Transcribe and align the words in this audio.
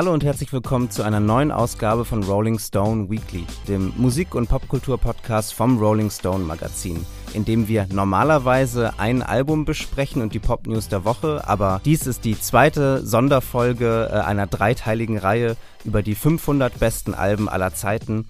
Hallo 0.00 0.14
und 0.14 0.24
herzlich 0.24 0.50
willkommen 0.50 0.90
zu 0.90 1.02
einer 1.02 1.20
neuen 1.20 1.52
Ausgabe 1.52 2.06
von 2.06 2.22
Rolling 2.22 2.58
Stone 2.58 3.10
Weekly, 3.10 3.44
dem 3.68 3.92
Musik- 3.98 4.34
und 4.34 4.48
Popkultur-Podcast 4.48 5.52
vom 5.52 5.78
Rolling 5.78 6.08
Stone 6.08 6.42
Magazin, 6.42 7.04
in 7.34 7.44
dem 7.44 7.68
wir 7.68 7.86
normalerweise 7.92 8.98
ein 8.98 9.22
Album 9.22 9.66
besprechen 9.66 10.22
und 10.22 10.32
die 10.32 10.38
Pop-News 10.38 10.88
der 10.88 11.04
Woche, 11.04 11.46
aber 11.46 11.82
dies 11.84 12.06
ist 12.06 12.24
die 12.24 12.40
zweite 12.40 13.04
Sonderfolge 13.06 14.08
äh, 14.10 14.20
einer 14.20 14.46
dreiteiligen 14.46 15.18
Reihe 15.18 15.54
über 15.84 16.02
die 16.02 16.14
500 16.14 16.80
besten 16.80 17.12
Alben 17.12 17.50
aller 17.50 17.74
Zeiten, 17.74 18.26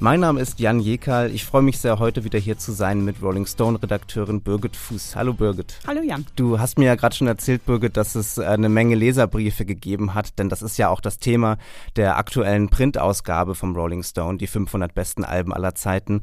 mein 0.00 0.20
Name 0.20 0.40
ist 0.40 0.58
Jan 0.58 0.80
Jekal. 0.80 1.30
Ich 1.30 1.44
freue 1.44 1.60
mich 1.62 1.78
sehr, 1.78 1.98
heute 1.98 2.24
wieder 2.24 2.38
hier 2.38 2.56
zu 2.56 2.72
sein 2.72 3.04
mit 3.04 3.22
Rolling 3.22 3.44
Stone-Redakteurin 3.44 4.40
Birgit 4.40 4.74
Fuß. 4.74 5.14
Hallo 5.14 5.34
Birgit. 5.34 5.78
Hallo 5.86 6.00
Jan. 6.00 6.26
Du 6.36 6.58
hast 6.58 6.78
mir 6.78 6.86
ja 6.86 6.94
gerade 6.94 7.14
schon 7.14 7.26
erzählt, 7.26 7.66
Birgit, 7.66 7.98
dass 7.98 8.14
es 8.14 8.38
äh, 8.38 8.44
eine 8.44 8.70
Menge 8.70 8.94
Leserbriefe 8.94 9.66
gegeben 9.66 10.14
hat, 10.14 10.38
denn 10.38 10.48
das 10.48 10.62
ist 10.62 10.78
ja 10.78 10.88
auch 10.88 11.02
das 11.02 11.18
Thema 11.18 11.58
der 11.96 12.16
aktuellen 12.16 12.70
Printausgabe 12.70 13.54
vom 13.54 13.76
Rolling 13.76 14.02
Stone, 14.02 14.38
die 14.38 14.46
500 14.46 14.94
besten 14.94 15.24
Alben 15.24 15.52
aller 15.52 15.74
Zeiten. 15.74 16.22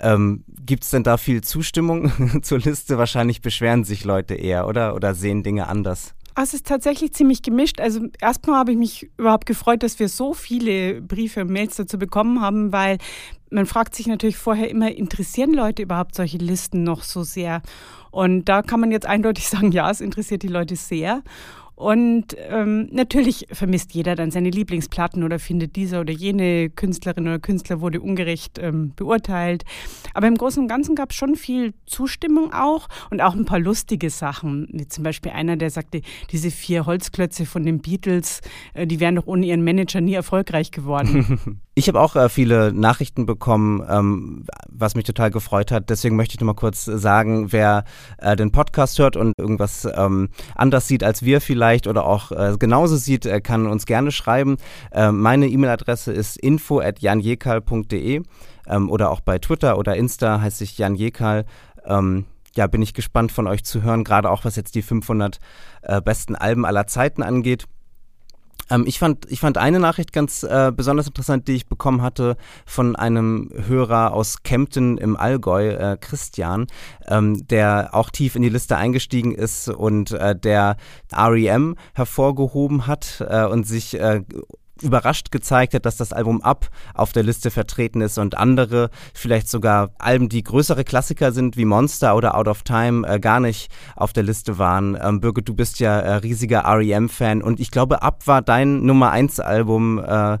Ähm, 0.00 0.44
Gibt 0.64 0.84
es 0.84 0.90
denn 0.90 1.02
da 1.02 1.18
viel 1.18 1.42
Zustimmung 1.42 2.10
zur 2.42 2.58
Liste? 2.58 2.96
Wahrscheinlich 2.96 3.42
beschweren 3.42 3.84
sich 3.84 4.04
Leute 4.04 4.34
eher, 4.34 4.66
oder? 4.66 4.94
Oder 4.94 5.14
sehen 5.14 5.42
Dinge 5.42 5.68
anders? 5.68 6.14
Es 6.40 6.54
ist 6.54 6.66
tatsächlich 6.66 7.12
ziemlich 7.14 7.42
gemischt. 7.42 7.80
Also 7.80 8.00
erstmal 8.20 8.60
habe 8.60 8.70
ich 8.70 8.78
mich 8.78 9.10
überhaupt 9.16 9.44
gefreut, 9.44 9.82
dass 9.82 9.98
wir 9.98 10.08
so 10.08 10.34
viele 10.34 11.02
Briefe 11.02 11.40
und 11.40 11.50
Mails 11.50 11.76
dazu 11.76 11.98
bekommen 11.98 12.40
haben, 12.40 12.72
weil 12.72 12.98
man 13.50 13.66
fragt 13.66 13.96
sich 13.96 14.06
natürlich 14.06 14.36
vorher 14.36 14.70
immer, 14.70 14.90
interessieren 14.92 15.52
Leute 15.52 15.82
überhaupt 15.82 16.14
solche 16.14 16.38
Listen 16.38 16.84
noch 16.84 17.02
so 17.02 17.24
sehr? 17.24 17.60
Und 18.12 18.44
da 18.44 18.62
kann 18.62 18.78
man 18.78 18.92
jetzt 18.92 19.06
eindeutig 19.06 19.48
sagen, 19.48 19.72
ja, 19.72 19.90
es 19.90 20.00
interessiert 20.00 20.42
die 20.42 20.48
Leute 20.48 20.76
sehr. 20.76 21.22
Und 21.78 22.36
ähm, 22.50 22.88
natürlich 22.90 23.46
vermisst 23.52 23.94
jeder 23.94 24.16
dann 24.16 24.32
seine 24.32 24.50
Lieblingsplatten 24.50 25.22
oder 25.22 25.38
findet 25.38 25.76
dieser 25.76 26.00
oder 26.00 26.12
jene 26.12 26.70
Künstlerin 26.70 27.28
oder 27.28 27.38
Künstler 27.38 27.80
wurde 27.80 28.00
ungerecht 28.00 28.58
ähm, 28.58 28.94
beurteilt. 28.96 29.64
Aber 30.12 30.26
im 30.26 30.34
Großen 30.34 30.60
und 30.60 30.68
Ganzen 30.68 30.96
gab 30.96 31.12
es 31.12 31.16
schon 31.16 31.36
viel 31.36 31.74
Zustimmung 31.86 32.52
auch 32.52 32.88
und 33.12 33.20
auch 33.20 33.36
ein 33.36 33.44
paar 33.44 33.60
lustige 33.60 34.10
Sachen. 34.10 34.66
Wie 34.72 34.88
zum 34.88 35.04
Beispiel 35.04 35.30
einer, 35.30 35.56
der 35.56 35.70
sagte, 35.70 36.00
diese 36.32 36.50
vier 36.50 36.84
Holzklötze 36.84 37.46
von 37.46 37.62
den 37.62 37.78
Beatles, 37.78 38.40
äh, 38.74 38.84
die 38.84 38.98
wären 38.98 39.14
doch 39.14 39.28
ohne 39.28 39.46
ihren 39.46 39.62
Manager 39.62 40.00
nie 40.00 40.14
erfolgreich 40.14 40.72
geworden. 40.72 41.60
Ich 41.78 41.86
habe 41.86 42.00
auch 42.00 42.16
äh, 42.16 42.28
viele 42.28 42.72
Nachrichten 42.72 43.24
bekommen, 43.24 43.86
ähm, 43.88 44.44
was 44.68 44.96
mich 44.96 45.04
total 45.04 45.30
gefreut 45.30 45.70
hat. 45.70 45.90
Deswegen 45.90 46.16
möchte 46.16 46.34
ich 46.34 46.40
nur 46.40 46.48
mal 46.48 46.58
kurz 46.58 46.84
sagen, 46.86 47.52
wer 47.52 47.84
äh, 48.16 48.34
den 48.34 48.50
Podcast 48.50 48.98
hört 48.98 49.16
und 49.16 49.32
irgendwas 49.38 49.86
ähm, 49.94 50.30
anders 50.56 50.88
sieht 50.88 51.04
als 51.04 51.22
wir 51.22 51.40
vielleicht 51.40 51.86
oder 51.86 52.04
auch 52.04 52.32
äh, 52.32 52.56
genauso 52.58 52.96
sieht, 52.96 53.26
äh, 53.26 53.40
kann 53.40 53.68
uns 53.68 53.86
gerne 53.86 54.10
schreiben. 54.10 54.56
Äh, 54.90 55.12
meine 55.12 55.46
E-Mail-Adresse 55.46 56.12
ist 56.12 56.36
info@janjekal.de 56.38 58.22
ähm, 58.66 58.90
oder 58.90 59.12
auch 59.12 59.20
bei 59.20 59.38
Twitter 59.38 59.78
oder 59.78 59.94
Insta 59.94 60.40
heiße 60.40 60.64
ich 60.64 60.78
Jan 60.78 60.96
Jekal. 60.96 61.44
Ähm, 61.84 62.24
ja, 62.56 62.66
bin 62.66 62.82
ich 62.82 62.92
gespannt 62.92 63.30
von 63.30 63.46
euch 63.46 63.62
zu 63.62 63.84
hören, 63.84 64.02
gerade 64.02 64.32
auch 64.32 64.44
was 64.44 64.56
jetzt 64.56 64.74
die 64.74 64.82
500 64.82 65.38
äh, 65.82 66.00
besten 66.00 66.34
Alben 66.34 66.66
aller 66.66 66.88
Zeiten 66.88 67.22
angeht. 67.22 67.66
Ähm, 68.70 68.84
ich, 68.86 68.98
fand, 68.98 69.30
ich 69.30 69.40
fand 69.40 69.58
eine 69.58 69.80
Nachricht 69.80 70.12
ganz 70.12 70.42
äh, 70.42 70.72
besonders 70.74 71.06
interessant, 71.06 71.48
die 71.48 71.54
ich 71.54 71.68
bekommen 71.68 72.02
hatte 72.02 72.36
von 72.66 72.96
einem 72.96 73.50
Hörer 73.66 74.12
aus 74.12 74.42
Kempten 74.42 74.98
im 74.98 75.16
Allgäu, 75.16 75.68
äh, 75.70 75.96
Christian, 76.00 76.66
ähm, 77.06 77.46
der 77.48 77.90
auch 77.92 78.10
tief 78.10 78.36
in 78.36 78.42
die 78.42 78.48
Liste 78.48 78.76
eingestiegen 78.76 79.32
ist 79.32 79.68
und 79.68 80.12
äh, 80.12 80.36
der 80.36 80.76
REM 81.12 81.76
hervorgehoben 81.94 82.86
hat 82.86 83.24
äh, 83.28 83.44
und 83.44 83.66
sich 83.66 83.98
äh, 83.98 84.22
überrascht 84.82 85.30
gezeigt 85.30 85.74
hat, 85.74 85.86
dass 85.86 85.96
das 85.96 86.12
Album 86.12 86.42
Up 86.42 86.68
auf 86.94 87.12
der 87.12 87.22
Liste 87.22 87.50
vertreten 87.50 88.00
ist 88.00 88.18
und 88.18 88.36
andere, 88.36 88.90
vielleicht 89.14 89.48
sogar 89.48 89.90
Alben, 89.98 90.28
die 90.28 90.42
größere 90.42 90.84
Klassiker 90.84 91.32
sind 91.32 91.56
wie 91.56 91.64
Monster 91.64 92.16
oder 92.16 92.36
Out 92.36 92.48
of 92.48 92.62
Time, 92.62 93.06
äh, 93.06 93.20
gar 93.20 93.40
nicht 93.40 93.70
auf 93.96 94.12
der 94.12 94.22
Liste 94.22 94.58
waren. 94.58 94.98
Ähm, 95.00 95.20
Birgit, 95.20 95.48
du 95.48 95.54
bist 95.54 95.80
ja 95.80 95.98
äh, 95.98 96.14
riesiger 96.16 96.64
REM-Fan 96.64 97.42
und 97.42 97.60
ich 97.60 97.70
glaube, 97.70 98.02
Up 98.02 98.26
war 98.26 98.42
dein 98.42 98.84
Nummer 98.84 99.10
1 99.10 99.40
Album. 99.40 99.98
Äh, 99.98 100.38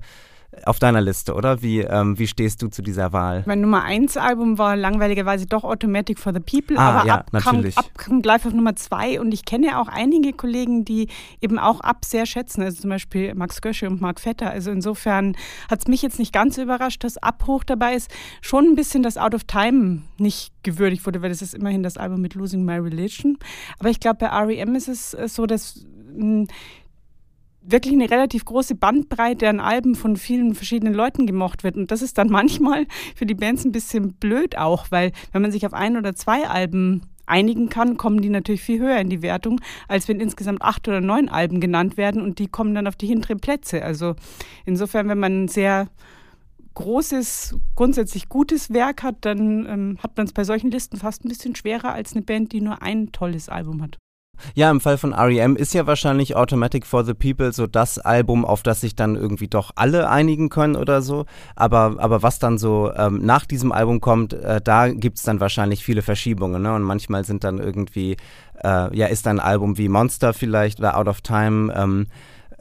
auf 0.68 0.78
deiner 0.78 1.00
Liste, 1.00 1.34
oder? 1.34 1.62
Wie, 1.62 1.80
ähm, 1.80 2.18
wie 2.18 2.26
stehst 2.26 2.62
du 2.62 2.68
zu 2.68 2.82
dieser 2.82 3.12
Wahl? 3.12 3.42
Mein 3.46 3.60
Nummer 3.60 3.82
1 3.82 4.16
Album 4.16 4.58
war 4.58 4.76
langweiligerweise 4.76 5.46
doch 5.46 5.64
Automatic 5.64 6.18
for 6.18 6.32
the 6.32 6.40
People, 6.40 6.78
ah, 6.78 6.90
aber 6.90 7.08
ja, 7.08 7.14
ab, 7.16 7.30
kam, 7.32 7.64
ab 7.74 7.90
kam 7.96 8.22
gleich 8.22 8.44
auf 8.44 8.52
Nummer 8.52 8.76
2 8.76 9.20
und 9.20 9.32
ich 9.32 9.44
kenne 9.44 9.80
auch 9.80 9.88
einige 9.88 10.32
Kollegen, 10.32 10.84
die 10.84 11.08
eben 11.40 11.58
auch 11.58 11.80
ab 11.80 12.04
sehr 12.04 12.26
schätzen, 12.26 12.62
also 12.62 12.82
zum 12.82 12.90
Beispiel 12.90 13.34
Max 13.34 13.60
Gösche 13.62 13.88
und 13.88 14.00
Mark 14.00 14.20
Vetter. 14.20 14.50
Also 14.50 14.70
insofern 14.70 15.36
hat 15.70 15.80
es 15.80 15.88
mich 15.88 16.02
jetzt 16.02 16.18
nicht 16.18 16.32
ganz 16.32 16.56
so 16.56 16.62
überrascht, 16.62 17.02
dass 17.02 17.16
ab 17.18 17.44
hoch 17.46 17.64
dabei 17.64 17.94
ist. 17.94 18.10
Schon 18.40 18.66
ein 18.66 18.74
bisschen, 18.74 19.02
dass 19.02 19.16
Out 19.16 19.34
of 19.34 19.44
Time 19.44 20.02
nicht 20.18 20.52
gewürdigt 20.62 21.06
wurde, 21.06 21.22
weil 21.22 21.30
das 21.30 21.42
ist 21.42 21.54
immerhin 21.54 21.82
das 21.82 21.96
Album 21.96 22.20
mit 22.20 22.34
Losing 22.34 22.64
My 22.64 22.76
Religion. 22.76 23.38
Aber 23.78 23.88
ich 23.88 24.00
glaube, 24.00 24.18
bei 24.20 24.26
REM 24.26 24.74
ist 24.74 24.88
es 24.88 25.14
äh, 25.14 25.28
so, 25.28 25.46
dass 25.46 25.86
hm, 26.14 26.46
wirklich 27.60 27.94
eine 27.94 28.10
relativ 28.10 28.44
große 28.44 28.74
Bandbreite 28.74 29.48
an 29.48 29.60
Alben 29.60 29.94
von 29.94 30.16
vielen 30.16 30.54
verschiedenen 30.54 30.94
Leuten 30.94 31.26
gemocht 31.26 31.64
wird. 31.64 31.76
Und 31.76 31.90
das 31.90 32.02
ist 32.02 32.18
dann 32.18 32.28
manchmal 32.30 32.86
für 33.14 33.26
die 33.26 33.34
Bands 33.34 33.64
ein 33.64 33.72
bisschen 33.72 34.14
blöd 34.14 34.56
auch, 34.56 34.86
weil 34.90 35.12
wenn 35.32 35.42
man 35.42 35.52
sich 35.52 35.66
auf 35.66 35.74
ein 35.74 35.96
oder 35.96 36.14
zwei 36.14 36.48
Alben 36.48 37.02
einigen 37.26 37.68
kann, 37.68 37.96
kommen 37.96 38.22
die 38.22 38.30
natürlich 38.30 38.62
viel 38.62 38.80
höher 38.80 38.98
in 38.98 39.10
die 39.10 39.22
Wertung, 39.22 39.60
als 39.86 40.08
wenn 40.08 40.20
insgesamt 40.20 40.62
acht 40.62 40.88
oder 40.88 41.00
neun 41.00 41.28
Alben 41.28 41.60
genannt 41.60 41.96
werden 41.96 42.22
und 42.22 42.38
die 42.38 42.48
kommen 42.48 42.74
dann 42.74 42.86
auf 42.86 42.96
die 42.96 43.06
hinteren 43.06 43.38
Plätze. 43.38 43.84
Also 43.84 44.14
insofern, 44.64 45.08
wenn 45.08 45.18
man 45.18 45.44
ein 45.44 45.48
sehr 45.48 45.88
großes, 46.74 47.56
grundsätzlich 47.74 48.28
gutes 48.28 48.72
Werk 48.72 49.02
hat, 49.02 49.16
dann 49.22 49.66
ähm, 49.66 49.98
hat 50.02 50.16
man 50.16 50.26
es 50.26 50.32
bei 50.32 50.44
solchen 50.44 50.70
Listen 50.70 50.96
fast 50.96 51.24
ein 51.24 51.28
bisschen 51.28 51.54
schwerer 51.56 51.92
als 51.92 52.12
eine 52.12 52.22
Band, 52.22 52.52
die 52.52 52.60
nur 52.60 52.82
ein 52.82 53.12
tolles 53.12 53.48
Album 53.48 53.82
hat. 53.82 53.98
Ja, 54.54 54.70
im 54.70 54.80
Fall 54.80 54.98
von 54.98 55.12
REM 55.12 55.56
ist 55.56 55.74
ja 55.74 55.86
wahrscheinlich 55.86 56.36
Automatic 56.36 56.86
for 56.86 57.04
the 57.04 57.14
People 57.14 57.52
so 57.52 57.66
das 57.66 57.98
Album, 57.98 58.44
auf 58.44 58.62
das 58.62 58.80
sich 58.80 58.96
dann 58.96 59.16
irgendwie 59.16 59.48
doch 59.48 59.70
alle 59.76 60.08
einigen 60.08 60.48
können 60.48 60.76
oder 60.76 61.02
so. 61.02 61.26
Aber, 61.56 61.96
aber 61.98 62.22
was 62.22 62.38
dann 62.38 62.58
so 62.58 62.92
ähm, 62.94 63.24
nach 63.24 63.46
diesem 63.46 63.72
Album 63.72 64.00
kommt, 64.00 64.32
äh, 64.32 64.60
da 64.62 64.88
gibt 64.88 65.18
es 65.18 65.24
dann 65.24 65.40
wahrscheinlich 65.40 65.84
viele 65.84 66.02
Verschiebungen. 66.02 66.62
Ne? 66.62 66.74
Und 66.74 66.82
manchmal 66.82 67.24
sind 67.24 67.44
dann 67.44 67.58
irgendwie, 67.58 68.16
äh, 68.62 68.96
ja, 68.96 69.06
ist 69.06 69.26
dann 69.26 69.40
ein 69.40 69.46
Album 69.46 69.78
wie 69.78 69.88
Monster 69.88 70.32
vielleicht 70.32 70.78
oder 70.78 70.96
Out 70.96 71.08
of 71.08 71.20
Time. 71.20 71.72
Ähm, 71.74 72.06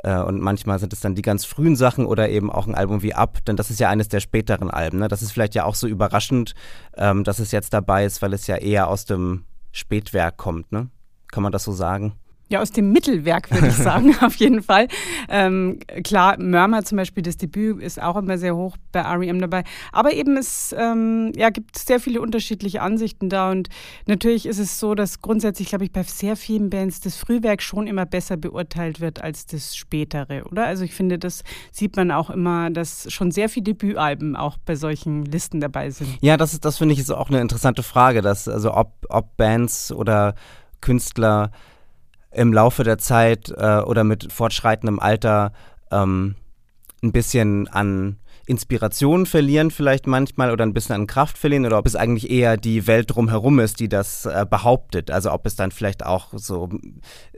äh, 0.04 0.20
und 0.20 0.40
manchmal 0.40 0.80
sind 0.80 0.94
es 0.94 1.00
dann 1.00 1.16
die 1.16 1.22
ganz 1.22 1.46
frühen 1.46 1.76
Sachen 1.76 2.06
oder 2.06 2.30
eben 2.30 2.52
auch 2.52 2.68
ein 2.68 2.76
Album 2.76 3.02
wie 3.02 3.14
Up, 3.14 3.44
denn 3.46 3.56
das 3.56 3.70
ist 3.70 3.80
ja 3.80 3.90
eines 3.90 4.08
der 4.08 4.20
späteren 4.20 4.70
Alben. 4.70 5.00
Ne? 5.00 5.08
Das 5.08 5.22
ist 5.22 5.32
vielleicht 5.32 5.56
ja 5.56 5.66
auch 5.66 5.76
so 5.76 5.88
überraschend, 5.88 6.54
ähm, 6.96 7.24
dass 7.24 7.40
es 7.40 7.52
jetzt 7.52 7.74
dabei 7.74 8.06
ist, 8.06 8.22
weil 8.22 8.34
es 8.34 8.48
ja 8.48 8.58
eher 8.58 8.88
aus 8.88 9.06
dem 9.06 9.44
Spätwerk 9.72 10.38
kommt. 10.38 10.72
Ne? 10.72 10.90
Kann 11.32 11.44
man 11.44 11.52
das 11.52 11.64
so 11.64 11.72
sagen? 11.72 12.14
Ja, 12.50 12.62
aus 12.62 12.72
dem 12.72 12.94
Mittelwerk 12.94 13.52
würde 13.52 13.68
ich 13.68 13.74
sagen, 13.76 14.16
auf 14.22 14.36
jeden 14.36 14.64
Fall. 14.64 14.88
Ähm, 15.28 15.80
klar, 16.04 16.40
Murmur 16.40 16.84
zum 16.84 16.98
Beispiel, 16.98 17.22
das 17.22 17.36
Debüt 17.36 17.82
ist 17.82 18.02
auch 18.02 18.16
immer 18.16 18.38
sehr 18.38 18.56
hoch 18.56 18.78
bei 18.94 19.02
REM 19.02 19.42
dabei. 19.42 19.64
Aber 19.92 20.14
eben 20.14 20.38
es 20.38 20.74
ähm, 20.78 21.34
ja, 21.36 21.50
gibt 21.50 21.78
sehr 21.78 22.00
viele 22.00 22.22
unterschiedliche 22.22 22.82
Ansichten 22.82 23.28
da. 23.28 23.52
Und 23.52 23.68
natürlich 24.06 24.46
ist 24.46 24.60
es 24.60 24.80
so, 24.80 24.96
dass 24.96 25.22
grundsätzlich, 25.22 25.70
glaube 25.70 25.84
ich, 25.84 25.92
bei 25.92 26.04
sehr 26.04 26.38
vielen 26.38 26.70
Bands 26.70 27.02
das 27.02 27.18
Frühwerk 27.18 27.62
schon 27.62 27.86
immer 27.86 28.06
besser 28.06 28.38
beurteilt 28.38 29.02
wird 29.02 29.22
als 29.22 29.46
das 29.46 29.76
Spätere, 29.76 30.46
oder? 30.50 30.66
Also 30.66 30.86
ich 30.86 30.94
finde, 30.94 31.20
das 31.20 31.44
sieht 31.74 31.98
man 31.98 32.12
auch 32.12 32.30
immer, 32.30 32.70
dass 32.70 33.12
schon 33.12 33.32
sehr 33.32 33.50
viele 33.50 33.66
Debütalben 33.66 34.38
auch 34.38 34.58
bei 34.58 34.76
solchen 34.76 35.26
Listen 35.26 35.60
dabei 35.60 35.90
sind. 35.90 36.18
Ja, 36.22 36.38
das 36.38 36.54
ist, 36.54 36.64
das 36.64 36.78
finde 36.78 36.94
ich 36.94 37.00
ist 37.00 37.12
auch 37.12 37.30
eine 37.30 37.42
interessante 37.42 37.84
Frage, 37.84 38.22
dass 38.22 38.48
also 38.48 38.74
ob, 38.74 38.94
ob 39.10 39.36
Bands 39.36 39.92
oder 39.92 40.34
Künstler 40.82 41.52
im 42.32 42.54
Laufe 42.54 42.84
der 42.84 42.98
Zeit 42.98 43.50
äh, 43.56 43.80
oder 43.80 44.04
mit 44.04 44.32
fortschreitendem 44.32 45.00
Alter 45.00 45.52
ähm, 45.92 46.36
ein 47.04 47.12
bisschen 47.12 47.68
an 47.68 48.18
Inspiration 48.46 49.26
verlieren 49.26 49.72
vielleicht 49.72 50.08
manchmal 50.08 50.52
oder 50.52 50.66
ein 50.66 50.74
bisschen 50.74 50.96
an 50.96 51.08
Kraft 51.08 51.38
verlieren 51.38 51.66
oder 51.66 51.78
ob 51.78 51.86
es 51.86 51.96
eigentlich 51.96 52.30
eher 52.30 52.58
die 52.58 52.88
Welt 52.88 53.14
drumherum 53.14 53.60
ist, 53.60 53.80
die 53.80 53.90
das 53.90 54.26
äh, 54.26 54.46
behauptet. 54.50 55.12
Also 55.12 55.32
ob 55.32 55.46
es 55.46 55.56
dann 55.56 55.72
vielleicht 55.72 56.06
auch 56.06 56.28
so, 56.34 56.70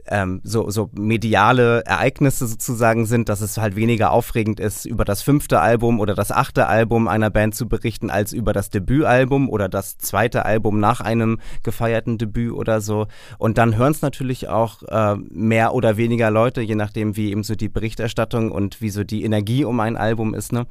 ähm, 0.06 0.40
so, 0.44 0.70
so 0.70 0.90
mediale 0.92 1.84
Ereignisse 1.84 2.46
sozusagen 2.46 3.06
sind, 3.06 3.28
dass 3.28 3.40
es 3.40 3.58
halt 3.58 3.76
weniger 3.76 4.12
aufregend 4.12 4.60
ist, 4.60 4.84
über 4.84 5.04
das 5.04 5.22
fünfte 5.22 5.60
Album 5.60 6.00
oder 6.00 6.14
das 6.14 6.32
achte 6.32 6.66
Album 6.66 7.08
einer 7.08 7.30
Band 7.30 7.54
zu 7.54 7.68
berichten, 7.68 8.10
als 8.10 8.32
über 8.32 8.52
das 8.52 8.70
Debütalbum 8.70 9.48
oder 9.48 9.68
das 9.68 9.98
zweite 9.98 10.44
Album 10.44 10.80
nach 10.80 11.00
einem 11.00 11.40
gefeierten 11.62 12.18
Debüt 12.18 12.52
oder 12.52 12.80
so. 12.80 13.06
Und 13.38 13.58
dann 13.58 13.76
hören 13.76 13.92
es 13.92 14.02
natürlich 14.02 14.48
auch 14.48 14.82
äh, 14.84 15.16
mehr 15.30 15.74
oder 15.74 15.96
weniger 15.96 16.30
Leute, 16.30 16.60
je 16.60 16.74
nachdem, 16.74 17.16
wie 17.16 17.30
eben 17.30 17.42
so 17.42 17.54
die 17.54 17.68
Berichterstattung 17.68 18.50
und 18.50 18.80
wie 18.80 18.90
so 18.90 19.04
die 19.04 19.24
Energie 19.24 19.64
um 19.64 19.80
ein 19.80 19.96
Album 19.96 20.34
ist. 20.34 20.52
Ne? 20.52 20.66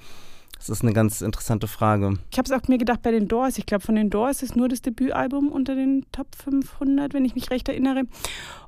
Das 0.60 0.70
ist 0.70 0.84
eine 0.84 0.92
ganz 0.92 1.22
interessante 1.22 1.68
Frage. 1.68 2.20
Ich 2.32 2.38
habe 2.38 2.46
es 2.46 2.52
auch 2.52 2.68
mir 2.68 2.78
gedacht 2.78 3.02
bei 3.02 3.12
den 3.12 3.30
Doors. 3.30 3.58
Ich 3.58 3.66
glaube, 3.66 3.84
von 3.84 3.96
den 3.96 4.10
Doors 4.10 4.44
ist 4.44 4.58
nur 4.58 4.68
das 4.68 4.82
Debütalbum 4.82 5.48
unter 5.48 5.74
den 5.74 6.06
Top 6.12 6.28
500, 6.36 7.14
wenn 7.14 7.24
ich 7.24 7.34
mich 7.34 7.50
recht 7.50 7.70
erinnere. 7.70 8.04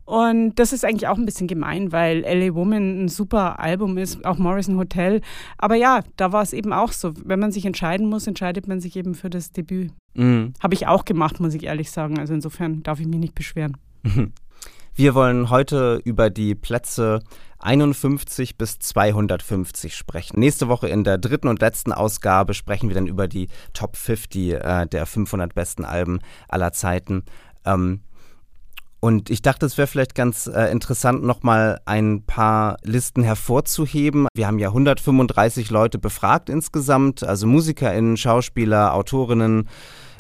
Und 0.05 0.55
das 0.55 0.73
ist 0.73 0.85
eigentlich 0.85 1.07
auch 1.07 1.17
ein 1.17 1.25
bisschen 1.25 1.47
gemein, 1.47 1.91
weil 1.91 2.21
LA 2.21 2.55
Woman 2.55 3.03
ein 3.03 3.07
super 3.09 3.59
Album 3.59 3.97
ist, 3.97 4.25
auch 4.25 4.38
Morrison 4.38 4.77
Hotel. 4.77 5.21
Aber 5.57 5.75
ja, 5.75 6.01
da 6.15 6.31
war 6.31 6.41
es 6.41 6.53
eben 6.53 6.71
auch 6.73 6.93
so. 6.93 7.13
Wenn 7.25 7.39
man 7.39 7.51
sich 7.51 7.65
entscheiden 7.65 8.09
muss, 8.09 8.25
entscheidet 8.25 8.67
man 8.67 8.79
sich 8.79 8.95
eben 8.95 9.13
für 9.13 9.29
das 9.29 9.51
Debüt. 9.51 9.91
Mhm. 10.13 10.53
Habe 10.61 10.73
ich 10.73 10.87
auch 10.87 11.05
gemacht, 11.05 11.39
muss 11.39 11.53
ich 11.53 11.63
ehrlich 11.63 11.91
sagen. 11.91 12.19
Also 12.19 12.33
insofern 12.33 12.83
darf 12.83 12.99
ich 12.99 13.07
mich 13.07 13.19
nicht 13.19 13.35
beschweren. 13.35 13.77
Wir 14.93 15.15
wollen 15.15 15.49
heute 15.49 16.01
über 16.03 16.29
die 16.29 16.53
Plätze 16.53 17.21
51 17.59 18.57
bis 18.57 18.77
250 18.79 19.95
sprechen. 19.95 20.39
Nächste 20.39 20.67
Woche 20.67 20.89
in 20.89 21.05
der 21.05 21.17
dritten 21.17 21.47
und 21.47 21.61
letzten 21.61 21.93
Ausgabe 21.93 22.53
sprechen 22.53 22.89
wir 22.89 22.95
dann 22.95 23.07
über 23.07 23.27
die 23.27 23.47
Top 23.73 23.95
50 23.95 24.53
äh, 24.53 24.88
der 24.88 25.05
500 25.05 25.55
besten 25.55 25.85
Alben 25.85 26.19
aller 26.49 26.73
Zeiten. 26.73 27.23
Ähm, 27.65 28.01
und 28.99 29.29
ich 29.29 29.41
dachte, 29.41 29.65
es 29.65 29.77
wäre 29.77 29.88
vielleicht 29.88 30.13
ganz 30.13 30.45
äh, 30.45 30.65
interessant, 30.71 31.23
nochmal 31.23 31.79
ein 31.85 32.23
paar 32.23 32.77
Listen 32.83 33.23
hervorzuheben. 33.23 34.27
Wir 34.35 34.45
haben 34.45 34.59
ja 34.59 34.67
135 34.67 35.71
Leute 35.71 35.97
befragt 35.97 36.49
insgesamt, 36.49 37.23
also 37.23 37.47
MusikerInnen, 37.47 38.17
Schauspieler, 38.17 38.94
Autorinnen, 38.94 39.69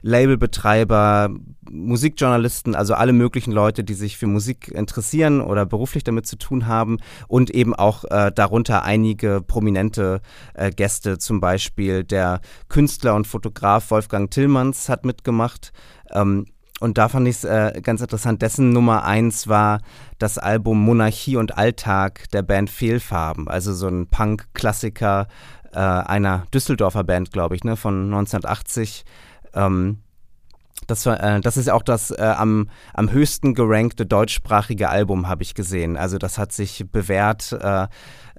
Labelbetreiber, 0.01 1.29
Musikjournalisten, 1.69 2.75
also 2.75 2.93
alle 2.93 3.13
möglichen 3.13 3.51
Leute, 3.51 3.83
die 3.83 3.93
sich 3.93 4.17
für 4.17 4.27
Musik 4.27 4.69
interessieren 4.69 5.41
oder 5.41 5.65
beruflich 5.65 6.03
damit 6.03 6.25
zu 6.25 6.37
tun 6.37 6.67
haben 6.67 6.97
und 7.27 7.49
eben 7.49 7.75
auch 7.75 8.03
äh, 8.05 8.31
darunter 8.33 8.83
einige 8.83 9.41
prominente 9.41 10.21
äh, 10.53 10.71
Gäste, 10.71 11.17
zum 11.17 11.39
Beispiel 11.39 12.03
der 12.03 12.41
Künstler 12.67 13.15
und 13.15 13.27
Fotograf 13.27 13.91
Wolfgang 13.91 14.29
Tillmanns 14.31 14.89
hat 14.89 15.05
mitgemacht. 15.05 15.71
Ähm, 16.11 16.45
und 16.79 16.97
da 16.97 17.09
fand 17.09 17.27
ich 17.27 17.35
es 17.35 17.43
äh, 17.43 17.79
ganz 17.83 18.01
interessant. 18.01 18.41
Dessen 18.41 18.73
Nummer 18.73 19.05
eins 19.05 19.47
war 19.47 19.81
das 20.17 20.39
Album 20.39 20.83
Monarchie 20.83 21.37
und 21.37 21.55
Alltag 21.55 22.25
der 22.33 22.41
Band 22.41 22.71
Fehlfarben. 22.71 23.47
Also 23.47 23.71
so 23.73 23.87
ein 23.87 24.07
Punk-Klassiker 24.07 25.27
äh, 25.73 25.77
einer 25.77 26.45
Düsseldorfer 26.51 27.03
Band, 27.03 27.31
glaube 27.31 27.55
ich, 27.55 27.63
ne, 27.63 27.77
von 27.77 28.05
1980. 28.05 29.05
Ähm, 29.53 29.97
das, 30.87 31.05
äh, 31.05 31.39
das 31.41 31.57
ist 31.57 31.69
auch 31.69 31.83
das 31.83 32.11
äh, 32.11 32.21
am, 32.21 32.69
am 32.93 33.11
höchsten 33.11 33.53
gerankte 33.53 34.05
deutschsprachige 34.05 34.89
Album, 34.89 35.27
habe 35.27 35.43
ich 35.43 35.53
gesehen. 35.53 35.97
Also 35.97 36.17
das 36.17 36.37
hat 36.37 36.51
sich 36.51 36.85
bewährt, 36.91 37.51
äh, 37.51 37.87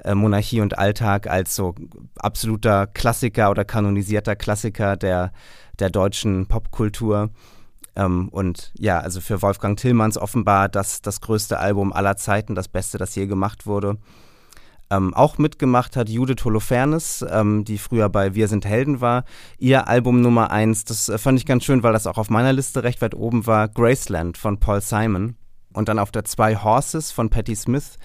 äh, 0.05 0.15
Monarchie 0.15 0.61
und 0.61 0.79
Alltag 0.79 1.29
als 1.29 1.55
so 1.55 1.75
absoluter 2.17 2.87
Klassiker 2.87 3.51
oder 3.51 3.65
kanonisierter 3.65 4.37
Klassiker 4.37 4.97
der, 4.97 5.33
der 5.79 5.91
deutschen 5.91 6.47
Popkultur. 6.47 7.31
Ähm, 7.95 8.29
und 8.31 8.73
ja, 8.79 8.99
also 9.01 9.21
für 9.21 9.43
Wolfgang 9.43 9.79
Tillmanns 9.79 10.19
offenbar 10.19 10.69
das, 10.69 11.03
das 11.03 11.21
größte 11.21 11.59
Album 11.59 11.93
aller 11.93 12.17
Zeiten, 12.17 12.55
das 12.55 12.69
Beste, 12.69 12.99
das 12.99 13.15
je 13.15 13.27
gemacht 13.27 13.67
wurde. 13.67 13.99
Ähm, 14.93 15.15
auch 15.15 15.39
mitgemacht 15.39 15.97
hat 15.97 16.11
Judith 16.11 16.45
Holofernes, 16.45 17.25
ähm, 17.31 17.65
die 17.65 17.79
früher 17.79 18.11
bei 18.11 18.35
Wir 18.35 18.47
sind 18.47 18.67
Helden 18.67 19.01
war. 19.01 19.25
Ihr 19.59 19.89
Album 19.89 20.21
Nummer 20.21 20.51
eins, 20.51 20.85
das 20.85 21.09
äh, 21.09 21.17
fand 21.17 21.39
ich 21.39 21.47
ganz 21.47 21.65
schön, 21.65 21.83
weil 21.83 21.95
das 21.95 22.07
auch 22.07 22.19
auf 22.19 22.29
meiner 22.29 22.53
Liste 22.53 22.85
recht 22.85 23.01
weit 23.01 23.15
oben 23.15 23.47
war, 23.47 23.69
Graceland 23.69 24.37
von 24.37 24.61
Paul 24.61 24.83
Simon. 24.83 25.37
Und 25.73 25.89
dann 25.89 25.99
auf 25.99 26.11
der 26.11 26.27
zwei 26.27 26.57
Horses 26.57 27.11
von 27.11 27.31
Patti 27.31 27.57
Smith. 27.57 27.97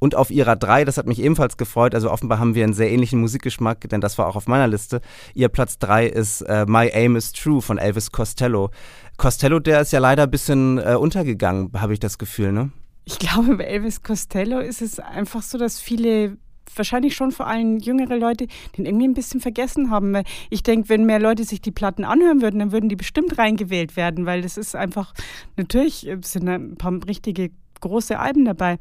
Und 0.00 0.16
auf 0.16 0.32
ihrer 0.32 0.56
drei, 0.56 0.84
das 0.84 0.98
hat 0.98 1.06
mich 1.06 1.22
ebenfalls 1.22 1.56
gefreut, 1.56 1.94
also 1.94 2.10
offenbar 2.10 2.40
haben 2.40 2.56
wir 2.56 2.64
einen 2.64 2.72
sehr 2.72 2.90
ähnlichen 2.90 3.20
Musikgeschmack, 3.20 3.88
denn 3.88 4.00
das 4.00 4.18
war 4.18 4.26
auch 4.26 4.34
auf 4.34 4.48
meiner 4.48 4.66
Liste. 4.66 5.00
Ihr 5.34 5.48
Platz 5.48 5.78
drei 5.78 6.08
ist 6.08 6.40
äh, 6.40 6.66
My 6.66 6.90
Aim 6.92 7.14
is 7.14 7.30
True 7.30 7.62
von 7.62 7.78
Elvis 7.78 8.10
Costello. 8.10 8.70
Costello, 9.16 9.60
der 9.60 9.82
ist 9.82 9.92
ja 9.92 10.00
leider 10.00 10.24
ein 10.24 10.30
bisschen 10.32 10.78
äh, 10.78 10.96
untergegangen, 10.96 11.70
habe 11.76 11.92
ich 11.92 12.00
das 12.00 12.18
Gefühl, 12.18 12.50
ne? 12.50 12.72
Ich 13.04 13.18
glaube, 13.18 13.56
bei 13.56 13.64
Elvis 13.64 14.02
Costello 14.02 14.58
ist 14.58 14.82
es 14.82 15.00
einfach 15.00 15.42
so, 15.42 15.58
dass 15.58 15.80
viele 15.80 16.36
wahrscheinlich 16.74 17.14
schon 17.14 17.32
vor 17.32 17.46
allem 17.46 17.78
jüngere 17.78 18.16
Leute 18.16 18.46
den 18.76 18.86
irgendwie 18.86 19.08
ein 19.08 19.14
bisschen 19.14 19.40
vergessen 19.40 19.90
haben. 19.90 20.12
Weil 20.12 20.24
ich 20.50 20.62
denke, 20.62 20.88
wenn 20.88 21.04
mehr 21.04 21.20
Leute 21.20 21.44
sich 21.44 21.60
die 21.60 21.70
Platten 21.70 22.04
anhören 22.04 22.42
würden, 22.42 22.60
dann 22.60 22.72
würden 22.72 22.88
die 22.88 22.96
bestimmt 22.96 23.38
reingewählt 23.38 23.96
werden, 23.96 24.26
weil 24.26 24.42
das 24.42 24.56
ist 24.56 24.74
einfach, 24.74 25.14
natürlich 25.56 26.08
sind 26.22 26.48
ein 26.48 26.76
paar 26.76 26.92
richtige 27.06 27.50
große 27.80 28.18
Alben 28.18 28.44
dabei. 28.44 28.78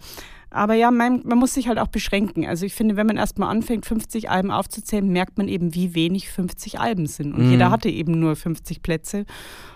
Aber 0.51 0.73
ja, 0.73 0.91
man, 0.91 1.21
man, 1.23 1.37
muss 1.37 1.53
sich 1.53 1.69
halt 1.69 1.79
auch 1.79 1.87
beschränken. 1.87 2.45
Also 2.45 2.65
ich 2.65 2.73
finde, 2.73 2.97
wenn 2.97 3.07
man 3.07 3.17
erstmal 3.17 3.49
anfängt, 3.49 3.85
50 3.85 4.29
Alben 4.29 4.51
aufzuzählen, 4.51 5.07
merkt 5.07 5.37
man 5.37 5.47
eben, 5.47 5.73
wie 5.73 5.95
wenig 5.95 6.29
50 6.29 6.79
Alben 6.79 7.07
sind. 7.07 7.33
Und 7.33 7.45
mhm. 7.45 7.51
jeder 7.51 7.71
hatte 7.71 7.89
eben 7.89 8.19
nur 8.19 8.35
50 8.35 8.83
Plätze. 8.83 9.25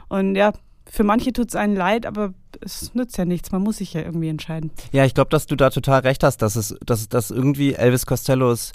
Und 0.09 0.36
ja, 0.36 0.51
für 0.90 1.04
manche 1.04 1.34
tut 1.34 1.50
es 1.50 1.56
einen 1.56 1.76
leid, 1.76 2.06
aber 2.06 2.34
es 2.62 2.94
nützt 2.94 3.18
ja 3.18 3.26
nichts. 3.26 3.52
Man 3.52 3.62
muss 3.62 3.78
sich 3.78 3.94
ja 3.94 4.02
irgendwie 4.02 4.30
entscheiden. 4.30 4.72
Ja, 4.92 5.06
ich 5.06 5.14
glaube, 5.14 5.30
dass 5.30 5.46
du 5.46 5.56
da 5.56 5.70
total 5.70 6.02
recht 6.02 6.24
hast, 6.24 6.42
dass 6.42 6.56
es, 6.56 6.76
dass, 6.86 7.10
dass 7.10 7.32
irgendwie 7.32 7.74
Elvis 7.74 8.06
Costellos 8.06 8.72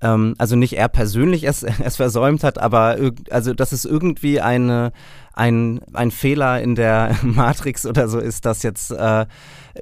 ähm, 0.00 0.34
also 0.38 0.56
nicht 0.56 0.76
er 0.76 0.88
persönlich 0.88 1.44
es, 1.44 1.62
es 1.84 1.96
versäumt 1.96 2.44
hat, 2.44 2.58
aber 2.58 2.96
also 3.30 3.54
dass 3.54 3.72
es 3.72 3.84
irgendwie 3.84 4.40
eine, 4.40 4.92
ein, 5.32 5.80
ein 5.92 6.10
Fehler 6.10 6.60
in 6.60 6.74
der 6.74 7.16
Matrix 7.22 7.86
oder 7.86 8.08
so 8.08 8.18
ist, 8.18 8.44
dass 8.44 8.62
jetzt, 8.62 8.90
äh, 8.90 9.26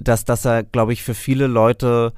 dass, 0.01 0.25
dass 0.25 0.45
er, 0.45 0.63
glaube 0.63 0.93
ich, 0.93 1.03
für 1.03 1.15
viele 1.15 1.47
Leute 1.47 2.13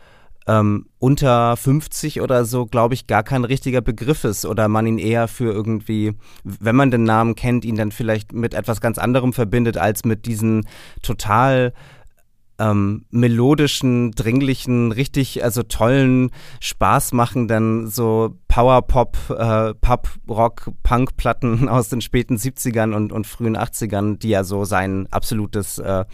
ähm, 0.47 0.87
unter 0.99 1.57
50 1.57 2.21
oder 2.21 2.45
so, 2.45 2.67
glaube 2.67 2.95
ich, 2.95 3.07
gar 3.07 3.23
kein 3.23 3.45
richtiger 3.45 3.81
Begriff 3.81 4.25
ist 4.25 4.45
oder 4.45 4.69
man 4.69 4.87
ihn 4.87 4.99
eher 4.99 5.29
für 5.29 5.53
irgendwie, 5.53 6.13
wenn 6.45 6.77
man 6.77 6.91
den 6.91 7.05
Namen 7.05 7.35
kennt, 7.35 7.65
ihn 7.65 7.77
dann 7.77 7.93
vielleicht 7.93 8.33
mit 8.33 8.55
etwas 8.55 8.81
ganz 8.81 8.99
anderem 8.99 9.33
verbindet 9.33 9.79
als 9.79 10.05
mit 10.05 10.27
diesen 10.27 10.67
total 11.03 11.73
ähm, 12.59 13.05
melodischen, 13.11 14.13
dringlichen, 14.13 14.93
richtig, 14.93 15.43
also 15.43 15.63
tollen, 15.63 16.31
spaßmachenden, 16.61 17.89
so 17.89 18.37
Power-Pop, 18.49 19.17
äh, 19.31 19.75
Pop-Rock, 19.75 20.71
Punk-Platten 20.83 21.69
aus 21.71 21.89
den 21.89 22.01
späten 22.01 22.37
70ern 22.37 22.95
und, 22.95 23.13
und 23.13 23.27
frühen 23.27 23.57
80ern, 23.57 24.19
die 24.19 24.29
ja 24.29 24.45
so 24.45 24.65
sein 24.65 25.09
absolutes, 25.11 25.79
äh, 25.79 26.05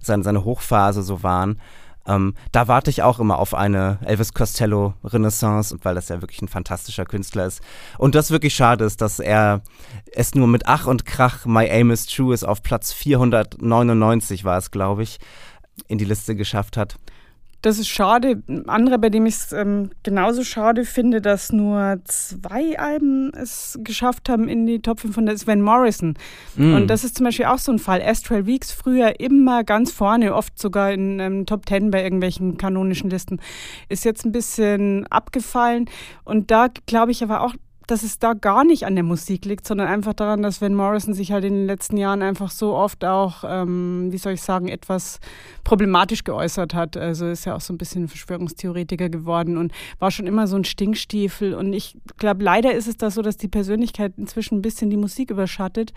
seine, 0.00 0.22
seine 0.22 0.44
Hochphase 0.44 1.02
so 1.02 1.22
waren. 1.22 1.60
Ähm, 2.06 2.34
da 2.50 2.68
warte 2.68 2.90
ich 2.90 3.02
auch 3.02 3.20
immer 3.20 3.38
auf 3.38 3.54
eine 3.54 3.98
Elvis 4.04 4.34
Costello 4.34 4.94
Renaissance, 5.04 5.76
weil 5.82 5.94
das 5.94 6.08
ja 6.08 6.20
wirklich 6.20 6.42
ein 6.42 6.48
fantastischer 6.48 7.04
Künstler 7.04 7.46
ist. 7.46 7.60
Und 7.98 8.14
das 8.14 8.30
wirklich 8.30 8.54
schade 8.54 8.84
ist, 8.84 9.00
dass 9.00 9.20
er 9.20 9.62
es 10.12 10.34
nur 10.34 10.48
mit 10.48 10.66
Ach 10.66 10.86
und 10.86 11.06
Krach 11.06 11.46
My 11.46 11.68
Aim 11.70 11.90
is 11.90 12.06
True 12.06 12.34
ist 12.34 12.44
auf 12.44 12.62
Platz 12.62 12.92
499 12.92 14.44
war 14.44 14.58
es, 14.58 14.70
glaube 14.70 15.02
ich, 15.02 15.18
in 15.88 15.98
die 15.98 16.04
Liste 16.04 16.34
geschafft 16.34 16.76
hat. 16.76 16.96
Das 17.62 17.78
ist 17.78 17.88
schade. 17.88 18.42
Andere, 18.66 18.98
bei 18.98 19.08
dem 19.08 19.24
ich 19.24 19.36
es 19.36 19.52
ähm, 19.52 19.90
genauso 20.02 20.42
schade 20.42 20.84
finde, 20.84 21.20
dass 21.20 21.52
nur 21.52 22.00
zwei 22.04 22.76
Alben 22.76 23.32
es 23.34 23.78
geschafft 23.84 24.28
haben 24.28 24.48
in 24.48 24.66
die 24.66 24.82
Top 24.82 24.98
500, 24.98 25.34
ist 25.34 25.46
Van 25.46 25.62
Morrison. 25.62 26.14
Mm. 26.56 26.74
Und 26.74 26.88
das 26.88 27.04
ist 27.04 27.16
zum 27.16 27.24
Beispiel 27.24 27.46
auch 27.46 27.58
so 27.58 27.70
ein 27.70 27.78
Fall. 27.78 28.02
Astral 28.02 28.46
Weeks 28.46 28.72
früher 28.72 29.20
immer 29.20 29.62
ganz 29.62 29.92
vorne, 29.92 30.34
oft 30.34 30.58
sogar 30.58 30.92
in 30.92 31.20
ähm, 31.20 31.46
Top 31.46 31.68
10 31.68 31.92
bei 31.92 32.02
irgendwelchen 32.02 32.56
kanonischen 32.56 33.10
Listen. 33.10 33.40
Ist 33.88 34.04
jetzt 34.04 34.26
ein 34.26 34.32
bisschen 34.32 35.06
abgefallen. 35.06 35.88
Und 36.24 36.50
da 36.50 36.66
glaube 36.86 37.12
ich 37.12 37.22
aber 37.22 37.42
auch, 37.42 37.54
dass 37.86 38.02
es 38.02 38.18
da 38.18 38.34
gar 38.34 38.64
nicht 38.64 38.86
an 38.86 38.94
der 38.94 39.04
Musik 39.04 39.44
liegt, 39.44 39.66
sondern 39.66 39.88
einfach 39.88 40.14
daran, 40.14 40.42
dass 40.42 40.60
Van 40.60 40.74
Morrison 40.74 41.14
sich 41.14 41.32
halt 41.32 41.44
in 41.44 41.54
den 41.54 41.66
letzten 41.66 41.96
Jahren 41.96 42.22
einfach 42.22 42.50
so 42.50 42.74
oft 42.74 43.04
auch, 43.04 43.44
ähm, 43.46 44.08
wie 44.10 44.18
soll 44.18 44.34
ich 44.34 44.42
sagen, 44.42 44.68
etwas 44.68 45.18
problematisch 45.64 46.24
geäußert 46.24 46.74
hat. 46.74 46.96
Also 46.96 47.26
ist 47.26 47.44
ja 47.44 47.56
auch 47.56 47.60
so 47.60 47.72
ein 47.72 47.78
bisschen 47.78 48.08
Verschwörungstheoretiker 48.08 49.08
geworden 49.08 49.56
und 49.56 49.72
war 49.98 50.10
schon 50.10 50.26
immer 50.26 50.46
so 50.46 50.56
ein 50.56 50.64
Stinkstiefel. 50.64 51.54
Und 51.54 51.72
ich 51.72 51.96
glaube, 52.18 52.42
leider 52.44 52.72
ist 52.72 52.88
es 52.88 52.96
da 52.96 53.10
so, 53.10 53.22
dass 53.22 53.36
die 53.36 53.48
Persönlichkeit 53.48 54.14
inzwischen 54.16 54.58
ein 54.58 54.62
bisschen 54.62 54.90
die 54.90 54.96
Musik 54.96 55.30
überschattet. 55.30 55.92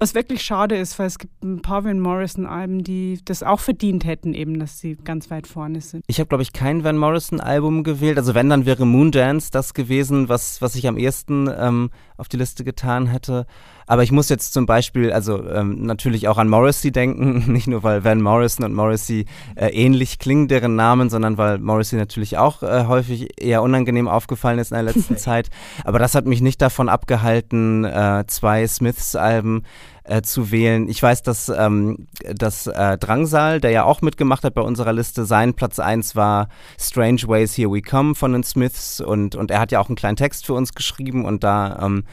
Was 0.00 0.14
wirklich 0.14 0.42
schade 0.42 0.76
ist, 0.76 0.96
weil 1.00 1.08
es 1.08 1.18
gibt 1.18 1.42
ein 1.42 1.60
paar 1.60 1.84
Van 1.84 1.98
Morrison-Alben, 1.98 2.84
die 2.84 3.20
das 3.24 3.42
auch 3.42 3.58
verdient 3.58 4.04
hätten, 4.04 4.32
eben, 4.32 4.60
dass 4.60 4.78
sie 4.78 4.94
ganz 4.94 5.28
weit 5.30 5.48
vorne 5.48 5.80
sind. 5.80 6.04
Ich 6.06 6.20
habe, 6.20 6.28
glaube 6.28 6.42
ich, 6.42 6.52
kein 6.52 6.84
Van 6.84 6.96
Morrison-Album 6.96 7.82
gewählt. 7.82 8.16
Also 8.16 8.34
wenn, 8.34 8.48
dann 8.48 8.64
wäre 8.64 8.86
Moondance 8.86 9.50
das 9.50 9.74
gewesen, 9.74 10.28
was, 10.28 10.62
was 10.62 10.76
ich 10.76 10.86
am 10.86 10.98
ehesten 10.98 11.50
ähm, 11.52 11.90
auf 12.16 12.28
die 12.28 12.36
Liste 12.36 12.62
getan 12.62 13.06
hätte. 13.06 13.46
Aber 13.88 14.02
ich 14.02 14.12
muss 14.12 14.28
jetzt 14.28 14.52
zum 14.52 14.66
Beispiel, 14.66 15.12
also 15.12 15.42
ähm, 15.48 15.86
natürlich 15.86 16.28
auch 16.28 16.36
an 16.36 16.48
Morrissey 16.48 16.92
denken, 16.92 17.44
nicht 17.52 17.66
nur 17.66 17.82
weil 17.82 18.04
Van 18.04 18.20
Morrison 18.20 18.66
und 18.66 18.74
Morrissey 18.74 19.24
äh, 19.56 19.68
ähnlich 19.70 20.18
klingen, 20.18 20.46
deren 20.46 20.76
Namen, 20.76 21.08
sondern 21.08 21.38
weil 21.38 21.58
Morrissey 21.58 21.96
natürlich 21.96 22.36
auch 22.36 22.62
äh, 22.62 22.84
häufig 22.86 23.42
eher 23.42 23.62
unangenehm 23.62 24.06
aufgefallen 24.06 24.58
ist 24.58 24.70
in 24.70 24.76
der 24.76 24.84
letzten 24.84 25.16
Zeit. 25.16 25.48
Aber 25.84 25.98
das 25.98 26.14
hat 26.14 26.26
mich 26.26 26.42
nicht 26.42 26.60
davon 26.60 26.90
abgehalten, 26.90 27.84
äh, 27.84 28.24
zwei 28.26 28.66
Smiths-Alben 28.66 29.64
äh, 30.04 30.20
zu 30.20 30.50
wählen. 30.50 30.86
Ich 30.88 31.02
weiß, 31.02 31.22
dass, 31.22 31.48
ähm, 31.48 32.08
dass 32.34 32.66
äh, 32.66 32.98
Drangsal, 32.98 33.58
der 33.60 33.70
ja 33.70 33.84
auch 33.84 34.02
mitgemacht 34.02 34.44
hat 34.44 34.54
bei 34.54 34.62
unserer 34.62 34.92
Liste, 34.92 35.24
sein 35.24 35.54
Platz 35.54 35.78
1 35.78 36.14
war 36.14 36.48
Strange 36.78 37.22
Ways 37.26 37.56
Here 37.56 37.72
We 37.72 37.80
Come 37.80 38.14
von 38.14 38.32
den 38.32 38.42
Smiths 38.42 39.00
und, 39.00 39.34
und 39.34 39.50
er 39.50 39.60
hat 39.60 39.72
ja 39.72 39.80
auch 39.80 39.88
einen 39.88 39.96
kleinen 39.96 40.16
Text 40.16 40.44
für 40.44 40.52
uns 40.52 40.74
geschrieben 40.74 41.24
und 41.24 41.42
da 41.42 41.78
ähm, 41.82 42.04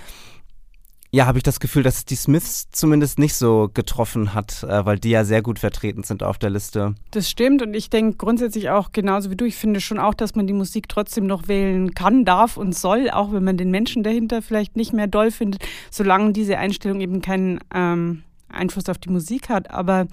ja, 1.15 1.27
habe 1.27 1.37
ich 1.37 1.43
das 1.43 1.61
Gefühl, 1.61 1.81
dass 1.81 2.03
die 2.03 2.17
Smiths 2.17 2.67
zumindest 2.71 3.19
nicht 3.19 3.35
so 3.35 3.69
getroffen 3.73 4.33
hat, 4.33 4.63
äh, 4.63 4.85
weil 4.85 4.99
die 4.99 5.11
ja 5.11 5.23
sehr 5.23 5.41
gut 5.41 5.59
vertreten 5.59 6.03
sind 6.03 6.23
auf 6.23 6.37
der 6.37 6.49
Liste. 6.49 6.95
Das 7.11 7.29
stimmt 7.29 7.61
und 7.61 7.73
ich 7.73 7.89
denke 7.89 8.17
grundsätzlich 8.17 8.69
auch 8.69 8.91
genauso 8.91 9.31
wie 9.31 9.37
du. 9.37 9.45
Ich 9.45 9.55
finde 9.55 9.79
schon 9.79 9.97
auch, 9.97 10.13
dass 10.13 10.35
man 10.35 10.45
die 10.45 10.51
Musik 10.51 10.89
trotzdem 10.89 11.25
noch 11.25 11.47
wählen 11.47 11.93
kann, 11.93 12.25
darf 12.25 12.57
und 12.57 12.75
soll, 12.75 13.09
auch 13.09 13.31
wenn 13.31 13.45
man 13.45 13.55
den 13.55 13.71
Menschen 13.71 14.03
dahinter 14.03 14.41
vielleicht 14.41 14.75
nicht 14.75 14.91
mehr 14.91 15.07
doll 15.07 15.31
findet, 15.31 15.65
solange 15.89 16.33
diese 16.33 16.57
Einstellung 16.57 16.99
eben 16.99 17.21
keinen 17.21 17.61
ähm, 17.73 18.23
Einfluss 18.55 18.89
auf 18.89 18.97
die 18.97 19.09
Musik 19.09 19.49
hat. 19.49 19.69
Aber 19.71 20.07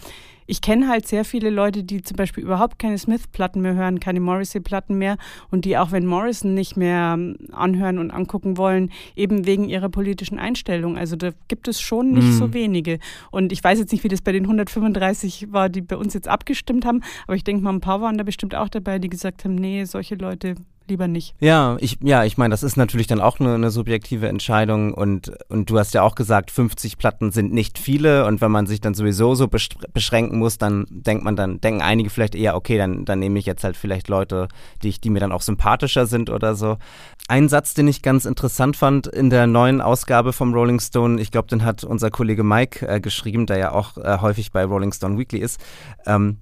ich 0.46 0.60
kenne 0.60 0.88
halt 0.88 1.06
sehr 1.06 1.24
viele 1.24 1.50
Leute, 1.50 1.84
die 1.84 2.02
zum 2.02 2.16
Beispiel 2.16 2.44
überhaupt 2.44 2.78
keine 2.78 2.98
Smith-Platten 2.98 3.62
mehr 3.62 3.74
hören, 3.74 4.00
keine 4.00 4.20
Morrissey-Platten 4.20 4.96
mehr 4.98 5.16
und 5.50 5.64
die 5.64 5.78
auch 5.78 5.92
wenn 5.92 6.04
Morrison 6.04 6.54
nicht 6.54 6.76
mehr 6.76 7.12
ähm, 7.14 7.36
anhören 7.52 7.98
und 7.98 8.10
angucken 8.10 8.56
wollen, 8.56 8.90
eben 9.16 9.46
wegen 9.46 9.68
ihrer 9.68 9.88
politischen 9.88 10.38
Einstellung. 10.38 10.98
Also 10.98 11.16
da 11.16 11.30
gibt 11.48 11.68
es 11.68 11.80
schon 11.80 12.12
nicht 12.12 12.26
mhm. 12.26 12.32
so 12.32 12.52
wenige. 12.52 12.98
Und 13.30 13.52
ich 13.52 13.62
weiß 13.62 13.78
jetzt 13.78 13.92
nicht, 13.92 14.04
wie 14.04 14.08
das 14.08 14.20
bei 14.20 14.32
den 14.32 14.44
135 14.44 15.52
war, 15.52 15.68
die 15.68 15.80
bei 15.80 15.96
uns 15.96 16.14
jetzt 16.14 16.28
abgestimmt 16.28 16.84
haben, 16.84 17.02
aber 17.26 17.36
ich 17.36 17.44
denke 17.44 17.62
mal, 17.62 17.72
ein 17.72 17.80
paar 17.80 18.00
waren 18.00 18.18
da 18.18 18.24
bestimmt 18.24 18.54
auch 18.54 18.68
dabei, 18.68 18.98
die 18.98 19.08
gesagt 19.08 19.44
haben, 19.44 19.54
nee, 19.54 19.84
solche 19.84 20.16
Leute 20.16 20.56
lieber 20.92 21.08
nicht. 21.08 21.34
Ja, 21.40 21.76
ich, 21.80 21.98
ja, 22.02 22.24
ich 22.24 22.36
meine, 22.36 22.52
das 22.52 22.62
ist 22.62 22.76
natürlich 22.76 23.06
dann 23.06 23.20
auch 23.20 23.40
eine, 23.40 23.54
eine, 23.54 23.70
subjektive 23.70 24.28
Entscheidung 24.28 24.94
und, 24.94 25.32
und 25.48 25.68
du 25.68 25.78
hast 25.78 25.94
ja 25.94 26.02
auch 26.02 26.14
gesagt, 26.14 26.50
50 26.50 26.98
Platten 26.98 27.32
sind 27.32 27.52
nicht 27.52 27.78
viele 27.78 28.26
und 28.26 28.40
wenn 28.40 28.50
man 28.50 28.66
sich 28.66 28.80
dann 28.80 28.94
sowieso 28.94 29.34
so 29.34 29.48
beschränken 29.48 30.38
muss, 30.38 30.58
dann 30.58 30.86
denkt 30.90 31.24
man 31.24 31.34
dann, 31.34 31.60
denken 31.60 31.80
einige 31.80 32.10
vielleicht 32.10 32.34
eher, 32.34 32.54
okay, 32.54 32.76
dann, 32.78 33.04
dann 33.04 33.18
nehme 33.18 33.38
ich 33.38 33.46
jetzt 33.46 33.64
halt 33.64 33.76
vielleicht 33.76 34.08
Leute, 34.08 34.48
die, 34.82 34.90
ich, 34.90 35.00
die 35.00 35.10
mir 35.10 35.20
dann 35.20 35.32
auch 35.32 35.42
sympathischer 35.42 36.06
sind 36.06 36.30
oder 36.30 36.54
so. 36.54 36.76
Ein 37.26 37.48
Satz, 37.48 37.74
den 37.74 37.88
ich 37.88 38.02
ganz 38.02 38.26
interessant 38.26 38.76
fand 38.76 39.06
in 39.06 39.30
der 39.30 39.46
neuen 39.46 39.80
Ausgabe 39.80 40.32
vom 40.32 40.52
Rolling 40.52 40.80
Stone, 40.80 41.20
ich 41.20 41.30
glaube, 41.30 41.48
den 41.48 41.64
hat 41.64 41.84
unser 41.84 42.10
Kollege 42.10 42.44
Mike 42.44 42.86
äh, 42.86 43.00
geschrieben, 43.00 43.46
der 43.46 43.58
ja 43.58 43.72
auch 43.72 43.96
äh, 43.96 44.18
häufig 44.20 44.52
bei 44.52 44.64
Rolling 44.64 44.92
Stone 44.92 45.18
Weekly 45.18 45.38
ist, 45.38 45.58
ähm, 46.04 46.38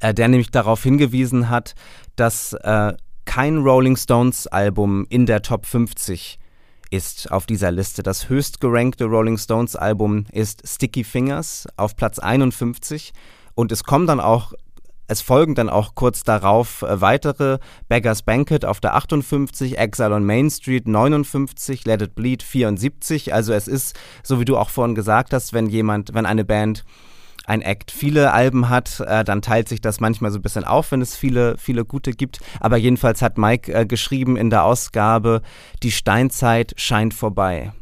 äh, 0.00 0.12
der 0.12 0.28
nämlich 0.28 0.50
darauf 0.50 0.82
hingewiesen 0.82 1.48
hat, 1.48 1.74
dass 2.16 2.52
äh, 2.52 2.92
kein 3.36 3.58
Rolling 3.58 3.98
Stones 3.98 4.46
Album 4.46 5.06
in 5.10 5.26
der 5.26 5.42
Top 5.42 5.66
50 5.66 6.38
ist 6.90 7.30
auf 7.30 7.44
dieser 7.44 7.70
Liste. 7.70 8.02
Das 8.02 8.30
höchst 8.30 8.62
gerankte 8.62 9.04
Rolling 9.04 9.36
Stones 9.36 9.76
Album 9.76 10.24
ist 10.32 10.66
Sticky 10.66 11.04
Fingers 11.04 11.68
auf 11.76 11.96
Platz 11.96 12.18
51 12.18 13.12
und 13.54 13.72
es 13.72 13.84
kommen 13.84 14.06
dann 14.06 14.20
auch 14.20 14.54
es 15.06 15.20
folgen 15.20 15.54
dann 15.54 15.68
auch 15.68 15.94
kurz 15.94 16.22
darauf 16.22 16.80
äh, 16.80 17.02
weitere 17.02 17.58
Beggars 17.88 18.22
Banquet 18.22 18.64
auf 18.64 18.80
der 18.80 18.94
58, 18.94 19.76
Exile 19.76 20.14
on 20.14 20.24
Main 20.24 20.48
Street 20.50 20.88
59, 20.88 21.84
Let 21.84 22.00
It 22.00 22.14
Bleed 22.14 22.42
74. 22.42 23.34
Also 23.34 23.52
es 23.52 23.68
ist, 23.68 23.98
so 24.22 24.40
wie 24.40 24.46
du 24.46 24.56
auch 24.56 24.70
vorhin 24.70 24.94
gesagt 24.94 25.34
hast, 25.34 25.52
wenn 25.52 25.66
jemand, 25.66 26.14
wenn 26.14 26.24
eine 26.24 26.46
Band 26.46 26.84
ein 27.46 27.62
Act 27.62 27.90
viele 27.90 28.32
Alben 28.32 28.68
hat, 28.68 29.00
äh, 29.00 29.24
dann 29.24 29.40
teilt 29.40 29.68
sich 29.68 29.80
das 29.80 30.00
manchmal 30.00 30.30
so 30.30 30.38
ein 30.38 30.42
bisschen 30.42 30.64
auf, 30.64 30.92
wenn 30.92 31.00
es 31.00 31.16
viele, 31.16 31.56
viele 31.58 31.84
gute 31.84 32.10
gibt. 32.10 32.40
Aber 32.60 32.76
jedenfalls 32.76 33.22
hat 33.22 33.38
Mike 33.38 33.72
äh, 33.72 33.86
geschrieben 33.86 34.36
in 34.36 34.50
der 34.50 34.64
Ausgabe, 34.64 35.42
die 35.82 35.92
Steinzeit 35.92 36.74
scheint 36.76 37.14
vorbei. 37.14 37.72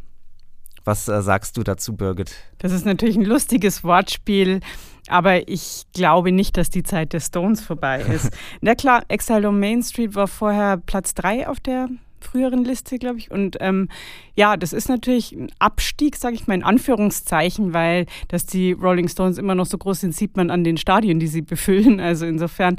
Was 0.84 1.08
äh, 1.08 1.22
sagst 1.22 1.56
du 1.56 1.62
dazu, 1.62 1.96
Birgit? 1.96 2.34
Das 2.58 2.72
ist 2.72 2.84
natürlich 2.84 3.16
ein 3.16 3.24
lustiges 3.24 3.82
Wortspiel. 3.84 4.60
Aber 5.08 5.48
ich 5.48 5.84
glaube 5.92 6.32
nicht, 6.32 6.56
dass 6.56 6.70
die 6.70 6.82
Zeit 6.82 7.12
der 7.12 7.20
Stones 7.20 7.60
vorbei 7.60 8.00
ist. 8.00 8.30
Na 8.60 8.74
klar, 8.74 9.02
Exile 9.08 9.48
on 9.48 9.60
Main 9.60 9.82
Street 9.82 10.14
war 10.14 10.28
vorher 10.28 10.78
Platz 10.78 11.14
3 11.14 11.48
auf 11.48 11.60
der 11.60 11.88
früheren 12.24 12.64
Liste, 12.64 12.98
glaube 12.98 13.18
ich. 13.18 13.30
Und 13.30 13.56
ähm, 13.60 13.88
ja, 14.34 14.56
das 14.56 14.72
ist 14.72 14.88
natürlich 14.88 15.32
ein 15.32 15.50
Abstieg, 15.58 16.16
sage 16.16 16.34
ich 16.34 16.46
mal 16.46 16.54
in 16.54 16.64
Anführungszeichen, 16.64 17.72
weil 17.72 18.06
dass 18.28 18.46
die 18.46 18.72
Rolling 18.72 19.08
Stones 19.08 19.38
immer 19.38 19.54
noch 19.54 19.66
so 19.66 19.78
groß 19.78 20.00
sind, 20.00 20.14
sieht 20.14 20.36
man 20.36 20.50
an 20.50 20.64
den 20.64 20.76
Stadien, 20.76 21.20
die 21.20 21.28
sie 21.28 21.42
befüllen. 21.42 22.00
Also 22.00 22.26
insofern. 22.26 22.76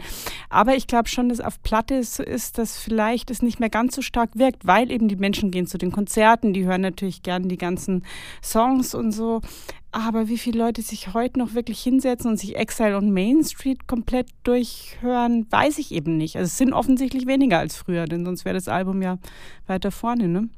Aber 0.50 0.76
ich 0.76 0.88
glaube 0.88 1.08
schon, 1.08 1.30
dass 1.30 1.40
auf 1.40 1.62
Platte 1.64 2.04
so 2.04 2.24
ist, 2.24 2.58
dass 2.58 2.78
vielleicht 2.78 3.32
es 3.32 3.42
nicht 3.42 3.60
mehr 3.60 3.70
ganz 3.70 3.96
so 3.96 4.02
stark 4.02 4.32
wirkt, 4.36 4.68
weil 4.68 4.92
eben 4.92 5.08
die 5.08 5.16
Menschen 5.16 5.52
gehen 5.52 5.68
zu 5.68 5.78
den 5.78 5.92
Konzerten, 5.92 6.54
die 6.54 6.66
hören 6.66 6.82
natürlich 6.82 7.24
gern 7.24 7.48
die 7.48 7.58
ganzen 7.58 8.04
Songs 8.42 8.94
und 8.94 9.12
so. 9.12 9.42
Aber 9.96 10.28
wie 10.28 10.38
viele 10.38 10.60
Leute 10.60 10.82
sich 10.82 11.14
heute 11.14 11.40
noch 11.40 11.54
wirklich 11.54 11.82
hinsetzen 11.82 12.32
und 12.32 12.38
sich 12.38 12.58
Exile 12.58 12.98
und 12.98 13.14
Main 13.14 13.46
Street 13.46 13.88
komplett 13.88 14.28
durchhören, 14.44 15.50
weiß 15.50 15.78
ich 15.78 15.94
eben 15.94 16.18
nicht. 16.18 16.36
Also 16.36 16.48
es 16.48 16.58
sind 16.58 16.74
offensichtlich 16.74 17.28
weniger 17.28 17.60
als 17.60 17.78
früher, 17.78 18.04
denn 18.04 18.26
sonst 18.26 18.44
wäre 18.44 18.56
das 18.56 18.68
Album 18.68 19.02
ja 19.02 19.20
weiter 19.68 19.92
vorne, 19.92 20.28
ne? 20.28 20.50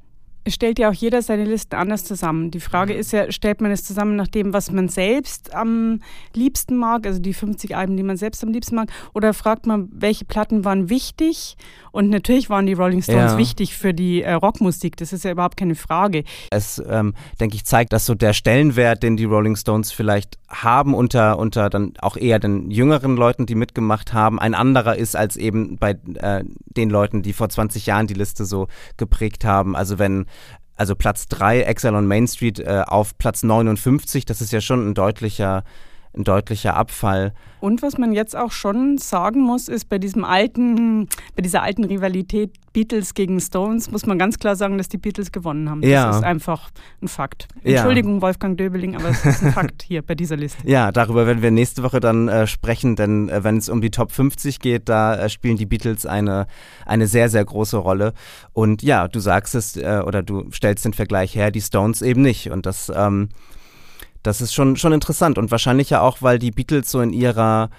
Stellt 0.50 0.80
ja 0.80 0.90
auch 0.90 0.94
jeder 0.94 1.22
seine 1.22 1.46
Listen 1.46 1.76
anders 1.76 2.04
zusammen. 2.04 2.52
Die 2.52 2.60
Frage 2.60 2.94
ist 2.94 3.12
ja, 3.12 3.32
stellt 3.32 3.62
man 3.62 3.72
es 3.72 3.84
zusammen 3.84 4.16
nach 4.16 4.28
dem, 4.28 4.54
was 4.54 4.72
man 4.72 4.90
selbst 4.90 5.54
am 5.54 6.00
liebsten 6.34 6.76
mag, 6.78 7.06
also 7.06 7.20
die 7.20 7.34
50 7.34 7.76
Alben, 7.76 7.98
die 7.98 8.04
man 8.04 8.18
selbst 8.18 8.44
am 8.44 8.52
liebsten 8.52 8.76
mag, 8.76 8.90
oder 9.14 9.34
fragt 9.34 9.66
man, 9.66 9.90
welche 9.92 10.26
Platten 10.26 10.66
waren 10.66 10.90
wichtig? 10.90 11.58
Und 11.92 12.10
natürlich 12.10 12.50
waren 12.50 12.66
die 12.66 12.74
Rolling 12.74 13.02
Stones 13.02 13.34
ja. 13.34 13.38
wichtig 13.38 13.76
für 13.76 13.94
die 13.94 14.22
äh, 14.22 14.34
Rockmusik, 14.34 14.98
das 14.98 15.14
ist 15.14 15.24
ja 15.24 15.32
überhaupt 15.32 15.58
keine 15.58 15.76
Frage. 15.76 16.24
Es, 16.52 16.82
ähm, 16.88 17.14
denke 17.40 17.56
ich, 17.56 17.66
zeigt, 17.66 17.92
dass 17.94 18.06
so 18.06 18.14
der 18.14 18.34
Stellenwert, 18.34 19.04
den 19.04 19.18
die 19.18 19.26
Rolling 19.26 19.56
Stones 19.56 19.92
vielleicht 19.92 20.38
haben 20.48 20.94
unter, 20.94 21.40
unter 21.40 21.70
dann 21.70 21.94
auch 22.00 22.16
eher 22.16 22.40
den 22.40 22.70
jüngeren 22.72 23.16
Leuten, 23.16 23.46
die 23.46 23.56
mitgemacht 23.56 24.14
haben, 24.14 24.40
ein 24.40 24.54
anderer 24.54 24.96
ist 24.96 25.16
als 25.16 25.36
eben 25.38 25.78
bei 25.78 25.98
äh, 26.16 26.44
den 26.66 26.90
Leuten, 26.90 27.22
die 27.22 27.34
vor 27.34 27.50
20 27.50 27.86
Jahren 27.88 28.08
die 28.08 28.14
Liste 28.14 28.46
so 28.46 28.68
geprägt 28.98 29.44
haben. 29.44 29.76
Also 29.76 30.00
wenn 30.00 30.26
also 30.78 30.96
Platz 30.96 31.28
3, 31.28 31.62
Exile 31.62 31.98
on 31.98 32.08
Main 32.08 32.28
Street 32.28 32.60
äh, 32.60 32.84
auf 32.86 33.18
Platz 33.18 33.44
59, 33.44 34.26
das 34.26 34.42
ist 34.42 34.54
ja 34.54 34.62
schon 34.62 34.90
ein 34.90 34.94
deutlicher, 34.94 35.64
ein 36.18 36.24
deutlicher 36.24 36.76
Abfall. 36.76 37.34
Und 37.60 37.82
was 37.82 37.98
man 37.98 38.14
jetzt 38.14 38.36
auch 38.36 38.52
schon 38.52 38.98
sagen 38.98 39.42
muss, 39.42 39.68
ist 39.68 39.90
bei 39.90 39.98
diesem 39.98 40.24
alten, 40.24 41.08
bei 41.36 41.42
dieser 41.42 41.64
alten 41.64 41.84
Rivalität 41.84 42.52
Beatles 42.72 43.16
gegen 43.16 43.40
Stones, 43.40 43.90
muss 43.90 44.06
man 44.06 44.20
ganz 44.20 44.38
klar 44.38 44.56
sagen, 44.56 44.78
dass 44.78 44.88
die 44.88 45.00
Beatles 45.00 45.32
gewonnen 45.32 45.68
haben. 45.68 45.82
Ja. 45.82 46.08
Das 46.08 46.18
ist 46.18 46.24
einfach 46.24 46.70
ein 47.02 47.08
Fakt. 47.08 47.48
Entschuldigung, 47.64 48.16
ja. 48.16 48.22
Wolfgang 48.22 48.56
Döbeling, 48.56 48.96
aber 48.96 49.10
es 49.10 49.26
ist 49.26 49.44
ein 49.44 49.52
Fakt 49.54 49.82
hier 49.82 50.04
bei 50.04 50.14
dieser 50.14 50.36
Liste. 50.36 50.60
Ja, 50.70 50.92
darüber 50.92 51.26
werden 51.26 51.42
wir 51.42 51.50
nächste 51.50 51.82
Woche 51.82 52.00
dann 52.00 52.28
äh, 52.28 52.46
sprechen, 52.46 52.96
denn 52.96 53.30
äh, 53.30 53.44
wenn 53.44 53.58
es 53.58 53.70
um 53.70 53.82
die 53.82 53.90
Top 53.90 54.12
50 54.12 54.60
geht, 54.60 54.90
da 54.90 55.16
äh, 55.16 55.30
spielen 55.30 55.58
die 55.58 55.66
Beatles 55.66 56.06
eine, 56.06 56.46
eine 56.86 57.08
sehr, 57.08 57.30
sehr 57.30 57.44
große 57.44 57.78
Rolle. 57.78 58.14
Und 58.54 58.84
ja, 58.84 59.08
du 59.08 59.20
sagst 59.20 59.56
es 59.56 59.76
äh, 59.76 60.04
oder 60.06 60.22
du 60.22 60.52
stellst 60.52 60.86
den 60.86 60.94
Vergleich 60.94 61.36
her, 61.36 61.50
die 61.50 61.62
Stones 61.62 62.04
eben 62.04 62.22
nicht. 62.22 62.52
Und 62.52 62.68
das 62.68 62.92
ähm, 62.96 63.30
das 64.28 64.42
ist 64.42 64.54
schon, 64.54 64.76
schon 64.76 64.94
interessant 64.94 65.38
und 65.38 65.50
wahrscheinlich 65.52 65.90
ja 65.90 66.02
auch, 66.02 66.22
weil 66.22 66.38
die 66.38 66.52
Beatles 66.52 66.92
so 66.92 67.02
in 67.02 67.14
ihrer 67.14 67.70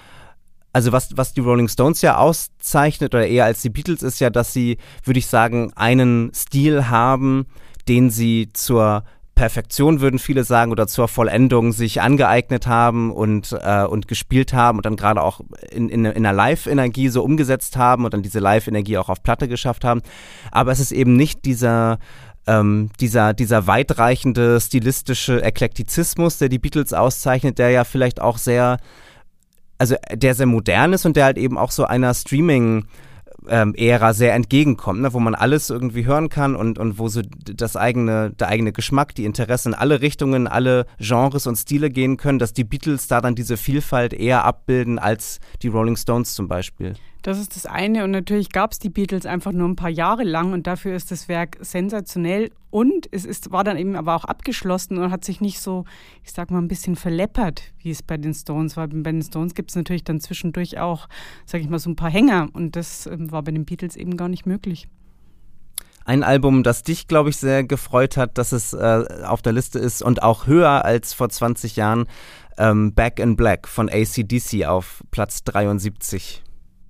also 0.73 0.93
was, 0.93 1.17
was 1.17 1.33
die 1.33 1.41
Rolling 1.41 1.69
Stones 1.69 2.03
ja 2.03 2.19
auszeichnet 2.19 3.15
oder 3.15 3.27
eher 3.27 3.47
als 3.47 3.63
die 3.63 3.71
Beatles 3.71 4.03
ist 4.03 4.21
ja, 4.21 4.31
dass 4.31 4.53
sie, 4.53 4.77
würde 5.03 5.19
ich 5.19 5.27
sagen, 5.27 5.73
einen 5.75 6.31
Stil 6.35 6.89
haben, 6.89 7.47
den 7.89 8.11
sie 8.11 8.51
zur 8.53 9.03
Perfektion, 9.39 10.01
würden 10.01 10.19
viele 10.19 10.43
sagen, 10.43 10.73
oder 10.73 10.89
zur 10.89 11.07
Vollendung 11.07 11.73
sich 11.73 12.03
angeeignet 12.03 12.67
haben 12.67 13.13
und, 13.13 13.57
äh, 13.63 13.85
und 13.85 14.09
gespielt 14.09 14.53
haben 14.53 14.79
und 14.79 14.85
dann 14.85 14.97
gerade 14.97 15.23
auch 15.23 15.41
in, 15.71 15.89
in, 15.89 16.05
in 16.05 16.27
einer 16.27 16.33
Live-Energie 16.33 17.09
so 17.09 17.23
umgesetzt 17.23 17.77
haben 17.77 18.05
und 18.05 18.13
dann 18.13 18.23
diese 18.23 18.41
Live-Energie 18.41 18.99
auch 18.99 19.09
auf 19.09 19.23
Platte 19.23 19.47
geschafft 19.47 19.85
haben. 19.85 20.03
Aber 20.51 20.73
es 20.73 20.81
ist 20.81 20.91
eben 20.91 21.15
nicht 21.15 21.45
dieser 21.45 21.99
ähm, 22.49 22.89
dieser, 22.99 23.35
dieser 23.35 23.67
weitreichende 23.67 24.61
stilistische 24.61 25.43
Eklektizismus, 25.43 26.39
der 26.39 26.49
die 26.49 26.59
Beatles 26.59 26.93
auszeichnet, 26.95 27.59
der 27.59 27.71
ja 27.71 27.85
vielleicht 27.85 28.21
auch 28.21 28.39
sehr, 28.39 28.79
also 29.77 29.95
der 30.13 30.35
sehr 30.35 30.47
modern 30.47 30.95
ist 30.95 31.05
und 31.05 31.17
der 31.17 31.27
halt 31.27 31.39
eben 31.39 31.59
auch 31.59 31.71
so 31.71 31.85
einer 31.85 32.15
Streaming- 32.15 32.87
ähm, 33.47 33.75
Ära 33.77 34.13
sehr 34.13 34.35
entgegenkommt, 34.35 35.01
ne? 35.01 35.13
wo 35.13 35.21
man 35.21 35.35
alles 35.35 35.71
irgendwie 35.71 36.05
hören 36.05 36.29
kann 36.29 36.57
und, 36.57 36.79
und 36.79 36.99
wo 36.99 37.09
so 37.09 37.23
das 37.23 37.77
eigene, 37.77 38.31
der 38.31 38.49
eigene 38.49 38.73
Geschmack, 38.73 39.15
die 39.15 39.25
Interessen 39.25 39.73
in 39.73 39.79
alle 39.79 40.01
Richtungen, 40.01 40.47
alle 40.47 40.87
Genres 40.99 41.47
und 41.47 41.57
Stile 41.57 41.89
gehen 41.89 42.17
können, 42.17 42.39
dass 42.39 42.53
die 42.53 42.65
Beatles 42.65 43.07
da 43.07 43.21
dann 43.21 43.37
diese 43.37 43.57
Vielfalt 43.57 44.13
eher 44.13 44.45
abbilden 44.45 44.99
als 44.99 45.41
die 45.63 45.69
Rolling 45.69 45.97
Stones 45.97 46.35
zum 46.35 46.49
Beispiel. 46.49 46.95
Das 47.23 47.39
ist 47.39 47.57
das 47.57 47.67
eine. 47.67 48.05
Und 48.05 48.13
natürlich 48.13 48.51
gab 48.51 48.73
es 48.73 48.79
die 48.79 48.91
Beatles 48.91 49.27
einfach 49.27 49.53
nur 49.53 49.69
ein 49.69 49.77
paar 49.77 49.91
Jahre 49.91 50.25
lang 50.25 50.53
und 50.53 50.67
dafür 50.67 50.95
ist 50.95 51.11
das 51.11 51.29
Werk 51.29 51.59
sensationell. 51.61 52.51
Und 52.71 53.09
es 53.13 53.25
ist, 53.25 53.51
war 53.51 53.65
dann 53.65 53.77
eben 53.77 53.97
aber 53.97 54.15
auch 54.15 54.25
abgeschlossen 54.25 54.99
und 54.99 55.11
hat 55.11 55.25
sich 55.25 55.41
nicht 55.41 55.61
so, 55.61 55.85
ich 56.23 56.33
sag 56.33 56.51
mal, 56.51 56.59
ein 56.59 56.69
bisschen 56.69 56.97
verleppert, 56.97 57.63
wie 57.83 57.91
es 57.91 58.03
bei 58.03 58.17
den 58.17 58.35
Stones 58.35 58.77
war. 58.77 58.87
Bei 58.89 59.11
den 59.11 59.23
Stones 59.23 59.55
gibt 59.55 59.71
es 59.71 59.77
natürlich 59.77 60.05
dann 60.05 60.21
zwischendurch 60.21 60.79
auch, 60.79 61.09
sag 61.47 61.61
ich 61.61 61.69
mal, 61.69 61.79
so 61.79 61.91
ein 61.91 61.97
paar 61.97 62.11
Hänger. 62.11 62.49
Und 62.53 62.77
das 62.77 63.07
ähm, 63.07 63.33
war 63.33 63.43
bei 63.43 63.53
den 63.53 63.65
Beatles 63.65 63.97
eben 63.97 64.17
gar 64.17 64.29
nicht 64.29 64.47
möglich. 64.47 64.89
Ein 66.05 66.23
Album, 66.23 66.63
das 66.63 66.85
dich, 66.85 67.07
glaube 67.07 67.31
ich, 67.31 67.37
sehr 67.37 67.65
gefreut 67.65 68.17
hat, 68.17 68.39
dass 68.39 68.53
es 68.53 68.73
äh, 68.73 69.05
auf 69.25 69.43
der 69.43 69.53
Liste 69.53 69.79
ist 69.79 70.03
und 70.03 70.23
auch 70.23 70.47
höher 70.47 70.85
als 70.85 71.13
vor 71.13 71.29
20 71.29 71.77
Jahren. 71.77 72.07
Ähm, 72.57 72.95
Back 72.95 73.19
in 73.19 73.37
Black 73.37 73.69
von 73.69 73.89
ACDC 73.89 74.67
auf 74.67 75.05
Platz 75.11 75.45
73 75.45 76.43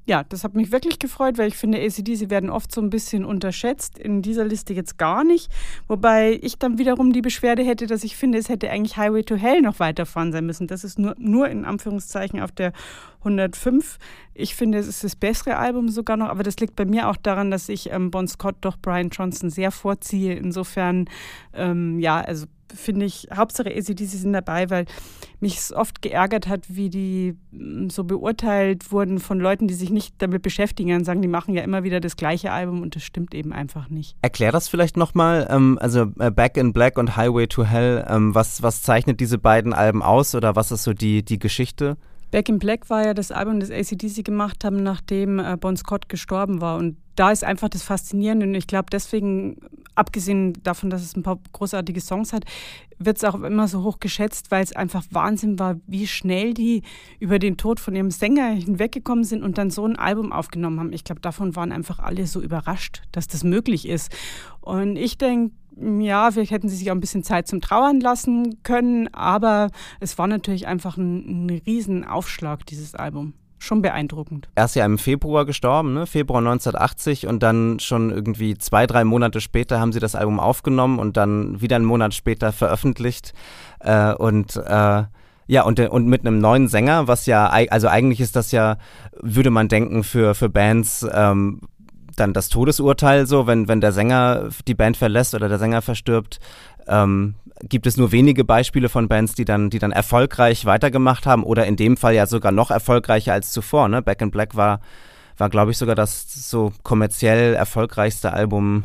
ja, 0.09 0.25
das 0.25 0.43
hat 0.43 0.55
mich 0.55 0.73
wirklich 0.73 0.99
gefreut, 0.99 1.37
weil 1.37 1.49
ich 1.49 1.57
finde, 1.57 1.79
ACDC 1.79 2.31
werden 2.31 2.49
oft 2.49 2.73
so 2.73 2.81
ein 2.81 2.89
bisschen 2.89 3.27
unterschätzt, 3.27 3.99
in 3.99 4.23
dieser 4.23 4.47
Liste 4.47 4.73
jetzt 4.73 4.97
gar 4.97 5.23
nicht. 5.23 5.53
Wobei 5.87 6.39
ich 6.41 6.59
dann 6.59 6.79
wiederum 6.79 7.13
die 7.13 7.21
Beschwerde 7.21 7.63
hätte, 7.63 7.87
dass 7.87 8.05
ich 8.05 8.17
finde, 8.17 8.39
es 8.39 8.49
hätte 8.49 8.71
eigentlich 8.71 8.97
Highway 8.97 9.23
to 9.23 9.37
Hell 9.37 9.61
noch 9.61 9.81
weiterfahren 9.81 10.33
sein 10.33 10.47
müssen. 10.47 10.67
Das 10.67 10.83
ist 10.83 10.99
nur, 10.99 11.15
nur 11.19 11.51
in 11.51 11.67
Anführungszeichen 11.67 12.41
auf 12.41 12.53
der 12.53 12.73
105. 13.19 13.99
Ich 14.33 14.55
finde, 14.55 14.79
es 14.79 14.89
ist 14.89 15.05
das 15.05 15.15
bessere 15.15 15.59
Album 15.59 15.91
sogar 15.91 16.17
noch, 16.17 16.31
aber 16.31 16.43
das 16.43 16.57
liegt 16.57 16.75
bei 16.75 16.87
mir 16.87 17.11
auch 17.11 17.17
daran, 17.17 17.51
dass 17.51 17.69
ich 17.69 17.91
ähm, 17.93 18.11
Bon 18.11 18.27
Scott 18.27 18.57
doch 18.63 18.79
Brian 18.81 19.11
Johnson 19.11 19.51
sehr 19.51 19.71
vorziehe. 19.71 20.33
Insofern, 20.37 21.05
ähm, 21.53 21.99
ja, 21.99 22.19
also 22.19 22.47
finde 22.75 23.07
ich, 23.07 23.29
Hauptsache 23.35 23.71
ACDC 23.71 24.07
sind 24.07 24.33
dabei, 24.33 24.71
weil 24.71 24.87
mich 25.41 25.57
es 25.57 25.73
oft 25.73 26.03
geärgert 26.03 26.49
hat, 26.49 26.65
wie 26.69 26.91
die 26.91 27.37
mm, 27.51 27.89
so 27.89 28.05
beurteilt 28.05 28.91
wurden 28.91 29.19
von 29.19 29.39
Leuten, 29.39 29.69
die 29.69 29.75
sich 29.75 29.91
nicht 29.91 30.15
damit 30.19 30.43
beschäftigen 30.43 30.95
und 30.95 31.05
sagen, 31.05 31.23
die 31.23 31.29
machen 31.29 31.55
ja 31.55 31.63
immer 31.63 31.85
wieder 31.85 32.01
das 32.01 32.17
gleiche 32.17 32.51
Album 32.51 32.83
und 32.83 32.97
das 32.97 33.03
stimmt 33.03 33.35
eben 33.35 33.53
einfach 33.53 33.89
nicht. 33.89 34.17
Erklär 34.23 34.53
das 34.53 34.69
vielleicht 34.69 34.97
nochmal, 34.97 35.47
ähm, 35.51 35.79
also 35.81 36.07
äh, 36.19 36.31
Back 36.31 36.57
in 36.57 36.73
Black 36.73 36.99
und 36.99 37.17
Highway 37.17 37.47
to 37.47 37.65
Hell, 37.65 38.05
ähm, 38.09 38.35
was, 38.35 38.63
was 38.63 38.83
zeichnet 38.83 39.21
diese 39.21 39.39
beiden 39.39 39.73
Alben 39.73 40.03
aus 40.03 40.35
oder 40.35 40.57
was 40.57 40.73
ist 40.73 40.85
so 40.85 40.93
die, 40.93 41.25
die 41.25 41.39
Geschichte? 41.39 41.97
Back 42.31 42.49
in 42.49 42.59
Black 42.59 42.91
war 42.91 43.05
ja 43.05 43.15
das 43.15 43.33
Album, 43.33 43.61
das 43.61 43.71
ACDC 43.71 44.25
gemacht 44.25 44.65
haben, 44.65 44.83
nachdem 44.83 45.39
äh, 45.39 45.57
Bon 45.59 45.77
Scott 45.77 46.09
gestorben 46.09 46.61
war. 46.61 46.77
Und 46.77 46.97
da 47.17 47.33
ist 47.33 47.43
einfach 47.43 47.69
das 47.69 47.83
Faszinierende. 47.83 48.47
Und 48.47 48.55
ich 48.55 48.67
glaube, 48.67 48.87
deswegen, 48.93 49.57
abgesehen 49.95 50.53
davon, 50.63 50.91
dass 50.91 51.03
es 51.03 51.17
ein 51.17 51.23
paar 51.23 51.39
großartige 51.53 52.01
Songs 52.01 52.33
hat, 52.33 52.45
wird 52.99 53.17
es 53.17 53.25
auch 53.25 53.35
immer 53.35 53.67
so 53.69 53.83
hoch 53.83 53.99
geschätzt, 54.01 54.51
weil 54.51 54.63
es 54.63 54.75
einfach 54.75 55.05
Wahnsinn 55.11 55.59
war, 55.59 55.77
wie 55.87 56.07
schnell 56.07 56.55
die 56.55 56.83
über 57.19 57.39
den 57.39 57.57
Tod 57.57 57.81
von 57.81 57.95
ihrem 57.95 58.11
Sänger 58.11 58.49
hinweggekommen 58.51 59.25
sind 59.25 59.43
und 59.43 59.59
dann 59.59 59.71
so 59.71 59.85
ein 59.87 59.97
Album 59.97 60.33
aufgenommen 60.33 60.81
haben. 60.81 60.93
Ich 60.93 61.05
glaube, 61.05 61.21
davon 61.21 61.57
waren 61.57 61.73
einfach 61.73 61.99
alle 61.99 62.27
so 62.27 62.41
überrascht, 62.41 63.03
dass 63.13 63.27
das 63.27 63.43
möglich 63.43 63.89
ist. 63.89 64.15
Und 64.61 64.97
ich 64.97 65.19
denke, 65.19 65.55
ja, 65.81 66.31
vielleicht 66.31 66.51
hätten 66.51 66.69
sie 66.69 66.77
sich 66.77 66.91
auch 66.91 66.95
ein 66.95 67.01
bisschen 67.01 67.23
Zeit 67.23 67.47
zum 67.47 67.61
Trauern 67.61 68.01
lassen 68.01 68.63
können, 68.63 69.13
aber 69.15 69.71
es 70.01 70.19
war 70.19 70.27
natürlich 70.27 70.67
einfach 70.67 70.97
ein, 70.97 71.47
ein 71.47 71.63
Riesenaufschlag, 71.67 72.67
dieses 72.67 72.95
Album. 72.95 73.35
Schon 73.61 73.83
beeindruckend. 73.83 74.49
Er 74.55 74.67
ist 74.67 74.77
ja 74.77 74.85
im 74.87 74.99
Februar 74.99 75.45
gestorben, 75.45 75.93
ne? 75.93 76.07
Februar 76.07 76.39
1980 76.39 77.27
und 77.27 77.43
dann 77.43 77.81
schon 77.81 78.11
irgendwie 78.11 78.57
zwei, 78.57 78.87
drei 78.87 79.03
Monate 79.03 79.41
später 79.41 79.81
haben 79.81 79.93
sie 79.93 79.99
das 79.99 80.15
Album 80.15 80.39
aufgenommen 80.39 81.01
und 81.01 81.17
dann 81.17 81.61
wieder 81.61 81.75
einen 81.75 81.85
Monat 81.85 82.15
später 82.15 82.53
veröffentlicht. 82.53 83.35
Äh, 83.81 84.15
und 84.15 84.55
äh, 84.57 85.05
ja, 85.49 85.63
und, 85.63 85.81
und 85.81 86.07
mit 86.07 86.25
einem 86.25 86.39
neuen 86.39 86.69
Sänger, 86.69 87.09
was 87.09 87.27
ja, 87.27 87.49
also 87.49 87.89
eigentlich 87.89 88.21
ist 88.21 88.37
das 88.37 88.53
ja, 88.53 88.77
würde 89.21 89.51
man 89.51 89.67
denken, 89.67 90.05
für, 90.05 90.35
für 90.37 90.49
Bands 90.49 91.05
ähm, 91.11 91.63
dann 92.21 92.33
das 92.33 92.49
Todesurteil 92.49 93.27
so, 93.27 93.47
wenn, 93.47 93.69
wenn 93.69 93.81
der 93.81 93.93
Sänger 93.93 94.49
die 94.67 94.75
Band 94.75 94.97
verlässt 94.97 95.35
oder 95.35 95.49
der 95.49 95.59
Sänger 95.59 95.83
verstirbt, 95.83 96.41
ähm, 96.87 97.35
gibt 97.63 97.87
es 97.87 97.97
nur 97.97 98.13
wenige 98.13 98.45
Beispiele 98.45 98.89
von 98.89 99.09
Bands, 99.09 99.35
die 99.35 99.45
dann, 99.45 99.71
die 99.71 99.79
dann 99.79 99.93
erfolgreich 99.93 100.65
weitergemacht 100.65 101.27
haben 101.27 101.43
oder 101.43 101.67
in 101.67 101.77
dem 101.77 101.97
Fall 101.97 102.15
ja 102.15 102.27
sogar 102.27 102.53
noch 102.53 102.71
erfolgreicher 102.71 103.33
als 103.33 103.51
zuvor. 103.51 103.89
Ne? 103.89 104.03
Back 104.03 104.21
in 104.21 104.31
Black 104.31 104.55
war, 104.55 104.81
war 105.37 105.51
glaube 105.51 105.71
ich, 105.71 105.79
sogar 105.79 105.95
das 105.95 106.51
so 106.51 106.73
kommerziell 106.83 107.55
erfolgreichste 107.55 108.33
Album 108.33 108.85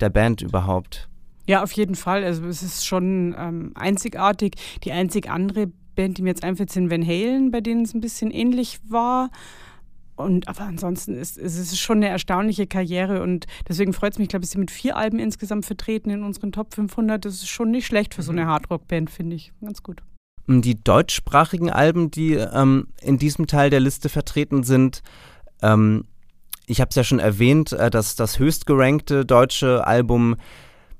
der 0.00 0.10
Band 0.10 0.42
überhaupt. 0.42 1.08
Ja, 1.46 1.62
auf 1.62 1.72
jeden 1.72 1.94
Fall. 1.94 2.24
Also 2.24 2.46
es 2.46 2.62
ist 2.62 2.86
schon 2.86 3.34
ähm, 3.38 3.72
einzigartig. 3.74 4.54
Die 4.84 4.92
einzig 4.92 5.28
andere 5.30 5.66
Band, 5.94 6.18
die 6.18 6.22
mir 6.22 6.30
jetzt 6.30 6.44
einfällt, 6.44 6.70
sind 6.70 6.90
Van 6.90 7.06
Halen, 7.06 7.50
bei 7.50 7.60
denen 7.60 7.82
es 7.82 7.94
ein 7.94 8.00
bisschen 8.00 8.30
ähnlich 8.30 8.80
war. 8.88 9.30
Und 10.16 10.46
aber 10.48 10.62
ansonsten 10.62 11.16
ist, 11.16 11.36
ist 11.36 11.58
es 11.58 11.78
schon 11.78 11.98
eine 11.98 12.08
erstaunliche 12.08 12.66
Karriere 12.66 13.22
und 13.22 13.46
deswegen 13.68 13.92
freut 13.92 14.12
es 14.12 14.18
mich, 14.18 14.26
ich 14.26 14.30
glaube, 14.30 14.46
sie 14.46 14.58
mit 14.58 14.70
vier 14.70 14.96
Alben 14.96 15.18
insgesamt 15.18 15.66
vertreten 15.66 16.10
in 16.10 16.22
unseren 16.22 16.52
Top 16.52 16.72
500. 16.74 17.24
Das 17.24 17.34
ist 17.34 17.48
schon 17.48 17.70
nicht 17.70 17.86
schlecht 17.86 18.14
für 18.14 18.22
so 18.22 18.30
eine 18.30 18.44
mhm. 18.44 18.48
Hardrock-Band, 18.48 19.10
finde 19.10 19.36
ich. 19.36 19.52
Ganz 19.60 19.82
gut. 19.82 20.02
Die 20.46 20.82
deutschsprachigen 20.82 21.70
Alben, 21.70 22.10
die 22.10 22.34
ähm, 22.34 22.88
in 23.00 23.18
diesem 23.18 23.46
Teil 23.46 23.70
der 23.70 23.80
Liste 23.80 24.08
vertreten 24.08 24.62
sind, 24.62 25.02
ähm, 25.62 26.04
ich 26.66 26.80
habe 26.80 26.90
es 26.90 26.96
ja 26.96 27.04
schon 27.04 27.18
erwähnt, 27.18 27.72
äh, 27.72 27.90
dass 27.90 28.14
das 28.14 28.38
höchstgerankte 28.38 29.24
deutsche 29.24 29.86
Album 29.86 30.36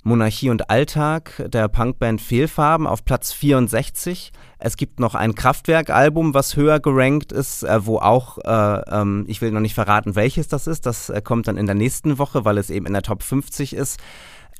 Monarchie 0.04 0.50
und 0.50 0.68
Alltag 0.68 1.42
der 1.46 1.66
Punkband 1.68 2.20
Fehlfarben 2.20 2.86
auf 2.86 3.06
Platz 3.06 3.32
64. 3.32 4.32
Es 4.58 4.76
gibt 4.76 5.00
noch 5.00 5.14
ein 5.14 5.34
Kraftwerk-Album, 5.34 6.34
was 6.34 6.56
höher 6.56 6.78
gerankt 6.78 7.32
ist, 7.32 7.62
äh, 7.62 7.86
wo 7.86 7.98
auch, 7.98 8.36
äh, 8.44 8.80
ähm, 8.90 9.24
ich 9.28 9.40
will 9.40 9.50
noch 9.50 9.60
nicht 9.60 9.74
verraten, 9.74 10.14
welches 10.14 10.46
das 10.46 10.66
ist. 10.66 10.84
Das 10.84 11.08
äh, 11.08 11.22
kommt 11.22 11.48
dann 11.48 11.56
in 11.56 11.64
der 11.64 11.74
nächsten 11.74 12.18
Woche, 12.18 12.44
weil 12.44 12.58
es 12.58 12.68
eben 12.68 12.84
in 12.84 12.92
der 12.92 13.02
Top 13.02 13.22
50 13.22 13.74
ist. 13.74 13.98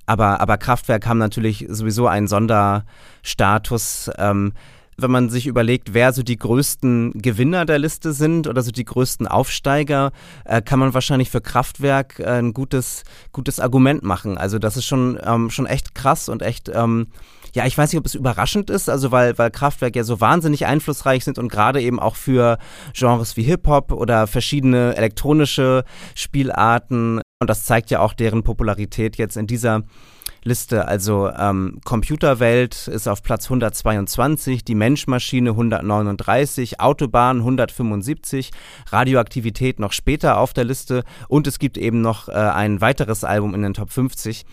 Aber, 0.06 0.40
aber 0.40 0.56
Kraftwerk 0.56 1.06
haben 1.06 1.18
natürlich 1.18 1.66
sowieso 1.68 2.06
einen 2.06 2.26
Sonderstatus. 2.26 4.10
Ähm, 4.16 4.54
wenn 4.96 5.10
man 5.10 5.28
sich 5.28 5.46
überlegt, 5.46 5.94
wer 5.94 6.12
so 6.12 6.22
die 6.22 6.36
größten 6.36 7.12
Gewinner 7.14 7.64
der 7.64 7.78
Liste 7.78 8.12
sind 8.12 8.46
oder 8.46 8.62
so 8.62 8.70
die 8.70 8.84
größten 8.84 9.26
Aufsteiger, 9.26 10.12
äh, 10.44 10.62
kann 10.62 10.78
man 10.78 10.94
wahrscheinlich 10.94 11.30
für 11.30 11.40
Kraftwerk 11.40 12.18
äh, 12.20 12.38
ein 12.38 12.52
gutes, 12.52 13.04
gutes 13.32 13.60
Argument 13.60 14.02
machen. 14.02 14.38
Also 14.38 14.58
das 14.58 14.76
ist 14.76 14.86
schon, 14.86 15.18
ähm, 15.24 15.50
schon 15.50 15.66
echt 15.66 15.94
krass 15.94 16.28
und 16.28 16.42
echt, 16.42 16.70
ähm, 16.72 17.08
ja, 17.54 17.66
ich 17.66 17.78
weiß 17.78 17.92
nicht, 17.92 17.98
ob 17.98 18.06
es 18.06 18.14
überraschend 18.14 18.68
ist, 18.68 18.88
also 18.88 19.12
weil, 19.12 19.38
weil 19.38 19.50
Kraftwerk 19.50 19.94
ja 19.94 20.02
so 20.02 20.20
wahnsinnig 20.20 20.66
einflussreich 20.66 21.24
sind 21.24 21.38
und 21.38 21.48
gerade 21.48 21.80
eben 21.80 22.00
auch 22.00 22.16
für 22.16 22.58
Genres 22.94 23.36
wie 23.36 23.44
Hip-Hop 23.44 23.92
oder 23.92 24.26
verschiedene 24.26 24.96
elektronische 24.96 25.84
Spielarten. 26.16 27.20
Und 27.40 27.50
das 27.50 27.64
zeigt 27.64 27.90
ja 27.90 28.00
auch 28.00 28.12
deren 28.12 28.42
Popularität 28.42 29.16
jetzt 29.16 29.36
in 29.36 29.46
dieser 29.46 29.82
Liste. 30.44 30.86
Also 30.86 31.30
ähm, 31.30 31.80
Computerwelt 31.84 32.88
ist 32.88 33.08
auf 33.08 33.22
Platz 33.22 33.46
122, 33.46 34.64
die 34.64 34.74
Menschmaschine 34.74 35.50
139, 35.50 36.80
Autobahn 36.80 37.38
175, 37.38 38.50
Radioaktivität 38.90 39.80
noch 39.80 39.92
später 39.92 40.38
auf 40.38 40.52
der 40.52 40.64
Liste 40.64 41.04
und 41.28 41.46
es 41.46 41.58
gibt 41.58 41.78
eben 41.78 42.00
noch 42.00 42.28
äh, 42.28 42.32
ein 42.32 42.80
weiteres 42.80 43.24
Album 43.24 43.54
in 43.54 43.62
den 43.62 43.74
Top 43.74 43.90
50. 43.90 44.44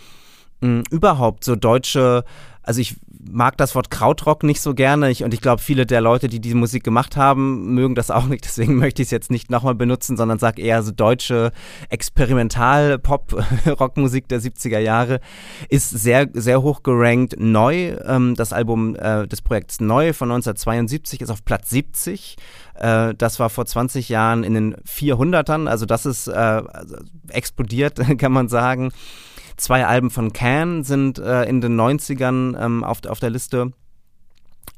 Mhm, 0.62 0.84
überhaupt 0.90 1.44
so 1.44 1.56
deutsche 1.56 2.24
also 2.64 2.80
ich 2.80 2.96
mag 3.24 3.56
das 3.58 3.76
Wort 3.76 3.92
Krautrock 3.92 4.44
nicht 4.44 4.62
so 4.62 4.74
gerne 4.74 5.10
ich, 5.10 5.24
und 5.24 5.34
ich 5.34 5.42
glaube, 5.42 5.62
viele 5.62 5.86
der 5.86 6.02
Leute, 6.02 6.28
die 6.28 6.40
diese 6.40 6.56
Musik 6.56 6.84
gemacht 6.84 7.16
haben, 7.18 7.74
mögen 7.74 7.96
das 7.96 8.12
auch 8.12 8.26
nicht. 8.26 8.46
Deswegen 8.46 8.76
möchte 8.76 9.02
ich 9.02 9.08
es 9.08 9.12
jetzt 9.12 9.32
nicht 9.32 9.50
nochmal 9.50 9.76
benutzen, 9.76 10.16
sondern 10.18 10.40
sage 10.40 10.62
eher 10.62 10.84
so 10.84 10.92
deutsche 10.92 11.54
Experimental-Pop-Rockmusik 11.90 14.28
der 14.28 14.42
70er 14.42 14.80
Jahre 14.80 15.22
ist 15.70 15.90
sehr, 15.90 16.28
sehr 16.34 16.62
hoch 16.62 16.84
gerankt. 16.84 17.38
Neu, 17.40 17.96
ähm, 18.06 18.36
das 18.36 18.52
Album 18.54 18.96
äh, 18.96 19.28
des 19.28 19.42
Projekts 19.42 19.82
Neu 19.82 20.14
von 20.14 20.32
1972 20.32 21.22
ist 21.22 21.30
auf 21.30 21.44
Platz 21.44 21.72
70. 21.72 22.38
Äh, 22.76 23.16
das 23.16 23.40
war 23.40 23.50
vor 23.50 23.66
20 23.66 24.08
Jahren 24.10 24.44
in 24.44 24.54
den 24.54 24.76
400ern, 24.76 25.68
also 25.68 25.86
das 25.86 26.06
ist 26.06 26.28
äh, 26.28 26.32
also 26.32 26.98
explodiert, 27.30 28.00
kann 28.18 28.32
man 28.32 28.48
sagen. 28.50 28.92
Zwei 29.62 29.86
Alben 29.86 30.10
von 30.10 30.34
Can 30.34 30.84
sind 30.84 31.20
äh, 31.20 31.44
in 31.44 31.62
den 31.62 31.80
90ern 31.80 32.60
ähm, 32.60 32.84
auf, 32.84 33.06
auf 33.06 33.20
der 33.20 33.30
Liste. 33.30 33.74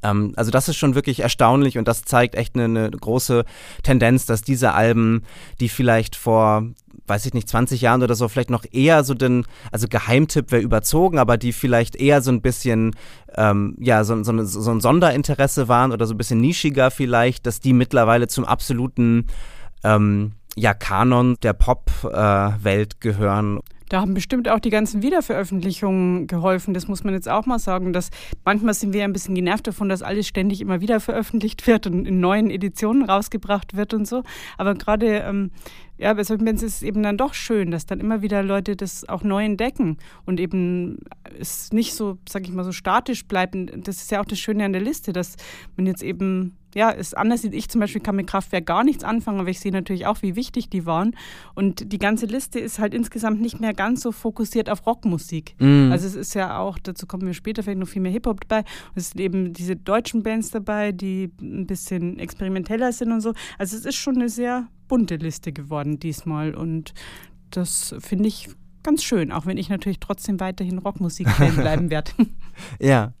Ähm, 0.02 0.34
also 0.36 0.50
das 0.50 0.68
ist 0.68 0.76
schon 0.76 0.94
wirklich 0.94 1.20
erstaunlich 1.20 1.78
und 1.78 1.88
das 1.88 2.02
zeigt 2.02 2.34
echt 2.34 2.54
eine, 2.54 2.64
eine 2.64 2.90
große 2.90 3.46
Tendenz, 3.82 4.26
dass 4.26 4.42
diese 4.42 4.74
Alben, 4.74 5.22
die 5.58 5.70
vielleicht 5.70 6.16
vor 6.16 6.64
weiß 7.06 7.24
ich 7.26 7.34
nicht, 7.34 7.48
20 7.48 7.80
Jahren 7.80 8.02
oder 8.02 8.14
so, 8.14 8.28
vielleicht 8.28 8.50
noch 8.50 8.64
eher 8.70 9.04
so 9.04 9.14
den, 9.14 9.46
also 9.70 9.88
Geheimtipp 9.88 10.52
wäre 10.52 10.62
überzogen, 10.62 11.18
aber 11.18 11.36
die 11.36 11.52
vielleicht 11.52 11.96
eher 11.96 12.22
so 12.22 12.30
ein 12.30 12.40
bisschen, 12.40 12.94
ähm, 13.36 13.76
ja, 13.78 14.04
so, 14.04 14.22
so, 14.22 14.44
so, 14.44 14.70
ein 14.70 14.80
Sonderinteresse 14.80 15.68
waren 15.68 15.92
oder 15.92 16.06
so 16.06 16.14
ein 16.14 16.18
bisschen 16.18 16.40
nischiger 16.40 16.90
vielleicht, 16.90 17.46
dass 17.46 17.60
die 17.60 17.72
mittlerweile 17.72 18.28
zum 18.28 18.44
absoluten, 18.46 19.26
ähm, 19.82 20.32
ja, 20.56 20.72
Kanon 20.72 21.36
der 21.42 21.52
Pop-Welt 21.52 22.94
äh, 22.94 22.96
gehören. 23.00 23.60
Da 23.88 24.00
haben 24.00 24.14
bestimmt 24.14 24.48
auch 24.48 24.60
die 24.60 24.70
ganzen 24.70 25.02
Wiederveröffentlichungen 25.02 26.26
geholfen. 26.26 26.74
Das 26.74 26.88
muss 26.88 27.04
man 27.04 27.14
jetzt 27.14 27.28
auch 27.28 27.46
mal 27.46 27.58
sagen. 27.58 27.92
Dass 27.92 28.10
manchmal 28.44 28.74
sind 28.74 28.92
wir 28.92 29.04
ein 29.04 29.12
bisschen 29.12 29.34
genervt 29.34 29.66
davon, 29.66 29.88
dass 29.88 30.02
alles 30.02 30.26
ständig 30.26 30.60
immer 30.60 30.80
wieder 30.80 31.00
veröffentlicht 31.00 31.66
wird 31.66 31.86
und 31.86 32.06
in 32.06 32.20
neuen 32.20 32.50
Editionen 32.50 33.04
rausgebracht 33.04 33.76
wird 33.76 33.94
und 33.94 34.06
so. 34.06 34.22
Aber 34.56 34.74
gerade 34.74 35.18
ähm, 35.18 35.50
ja, 35.96 36.12
Bands 36.14 36.62
ist 36.62 36.76
es 36.76 36.82
eben 36.82 37.02
dann 37.02 37.16
doch 37.16 37.34
schön, 37.34 37.70
dass 37.70 37.86
dann 37.86 38.00
immer 38.00 38.20
wieder 38.20 38.42
Leute 38.42 38.74
das 38.74 39.08
auch 39.08 39.22
neu 39.22 39.44
entdecken 39.44 39.98
und 40.24 40.40
eben 40.40 40.98
es 41.38 41.72
nicht 41.72 41.94
so, 41.94 42.18
sag 42.28 42.42
ich 42.42 42.52
mal, 42.52 42.64
so 42.64 42.72
statisch 42.72 43.26
bleibt. 43.26 43.54
Und 43.54 43.86
das 43.86 43.98
ist 43.98 44.10
ja 44.10 44.20
auch 44.20 44.24
das 44.24 44.40
Schöne 44.40 44.64
an 44.64 44.72
der 44.72 44.82
Liste, 44.82 45.12
dass 45.12 45.36
man 45.76 45.86
jetzt 45.86 46.02
eben 46.02 46.56
ja, 46.74 46.90
ist 46.90 47.16
anders. 47.16 47.44
Ich 47.44 47.68
zum 47.68 47.80
Beispiel 47.80 48.00
kann 48.00 48.16
mit 48.16 48.26
Kraftwerk 48.26 48.66
gar 48.66 48.84
nichts 48.84 49.04
anfangen, 49.04 49.40
aber 49.40 49.48
ich 49.48 49.60
sehe 49.60 49.72
natürlich 49.72 50.06
auch, 50.06 50.22
wie 50.22 50.36
wichtig 50.36 50.68
die 50.70 50.86
waren. 50.86 51.16
Und 51.54 51.92
die 51.92 51.98
ganze 51.98 52.26
Liste 52.26 52.58
ist 52.58 52.78
halt 52.78 52.94
insgesamt 52.94 53.40
nicht 53.40 53.60
mehr 53.60 53.72
ganz 53.72 54.02
so 54.02 54.12
fokussiert 54.12 54.68
auf 54.68 54.86
Rockmusik. 54.86 55.54
Mm. 55.58 55.90
Also 55.92 56.06
es 56.06 56.14
ist 56.14 56.34
ja 56.34 56.58
auch, 56.58 56.78
dazu 56.78 57.06
kommen 57.06 57.26
wir 57.26 57.34
später 57.34 57.62
vielleicht 57.62 57.78
noch 57.78 57.88
viel 57.88 58.02
mehr 58.02 58.12
Hip-Hop 58.12 58.48
dabei. 58.48 58.64
Es 58.94 59.10
sind 59.10 59.20
eben 59.20 59.52
diese 59.52 59.76
deutschen 59.76 60.22
Bands 60.22 60.50
dabei, 60.50 60.92
die 60.92 61.30
ein 61.40 61.66
bisschen 61.66 62.18
experimenteller 62.18 62.92
sind 62.92 63.12
und 63.12 63.20
so. 63.20 63.32
Also 63.58 63.76
es 63.76 63.84
ist 63.84 63.96
schon 63.96 64.16
eine 64.16 64.28
sehr 64.28 64.68
bunte 64.88 65.16
Liste 65.16 65.52
geworden 65.52 65.98
diesmal 65.98 66.54
und 66.54 66.92
das 67.50 67.94
finde 68.00 68.28
ich 68.28 68.48
ganz 68.82 69.02
schön, 69.02 69.32
auch 69.32 69.46
wenn 69.46 69.56
ich 69.56 69.68
natürlich 69.68 69.98
trotzdem 69.98 70.40
weiterhin 70.40 70.78
Rockmusik-Fan 70.78 71.56
bleiben 71.56 71.90
werde. 71.90 72.12
ja, 72.78 73.12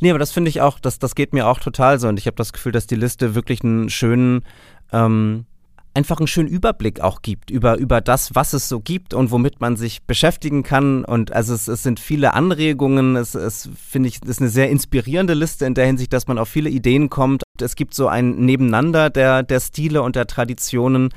Nee, 0.00 0.10
aber 0.10 0.18
das 0.18 0.32
finde 0.32 0.48
ich 0.48 0.60
auch, 0.60 0.78
das, 0.78 0.98
das 0.98 1.14
geht 1.14 1.32
mir 1.32 1.46
auch 1.46 1.58
total 1.58 1.98
so. 1.98 2.08
Und 2.08 2.18
ich 2.18 2.26
habe 2.26 2.36
das 2.36 2.52
Gefühl, 2.52 2.72
dass 2.72 2.86
die 2.86 2.96
Liste 2.96 3.34
wirklich 3.34 3.62
einen 3.62 3.90
schönen, 3.90 4.44
ähm, 4.92 5.46
einfach 5.94 6.18
einen 6.18 6.26
schönen 6.26 6.48
Überblick 6.48 7.00
auch 7.00 7.20
gibt 7.22 7.50
über, 7.50 7.76
über 7.76 8.00
das, 8.00 8.34
was 8.34 8.54
es 8.54 8.68
so 8.68 8.80
gibt 8.80 9.12
und 9.12 9.30
womit 9.30 9.60
man 9.60 9.76
sich 9.76 10.02
beschäftigen 10.04 10.62
kann. 10.62 11.04
Und 11.04 11.32
also 11.32 11.54
es, 11.54 11.68
es 11.68 11.82
sind 11.82 12.00
viele 12.00 12.34
Anregungen. 12.34 13.16
Es, 13.16 13.34
es 13.34 13.68
finde 13.76 14.08
ich, 14.08 14.22
ist 14.22 14.40
eine 14.40 14.48
sehr 14.48 14.70
inspirierende 14.70 15.34
Liste 15.34 15.66
in 15.66 15.74
der 15.74 15.86
Hinsicht, 15.86 16.12
dass 16.12 16.26
man 16.26 16.38
auf 16.38 16.48
viele 16.48 16.70
Ideen 16.70 17.10
kommt. 17.10 17.42
Es 17.60 17.76
gibt 17.76 17.94
so 17.94 18.08
ein 18.08 18.36
Nebeneinander 18.36 19.10
der, 19.10 19.42
der 19.42 19.60
Stile 19.60 20.02
und 20.02 20.16
der 20.16 20.26
Traditionen. 20.26 21.10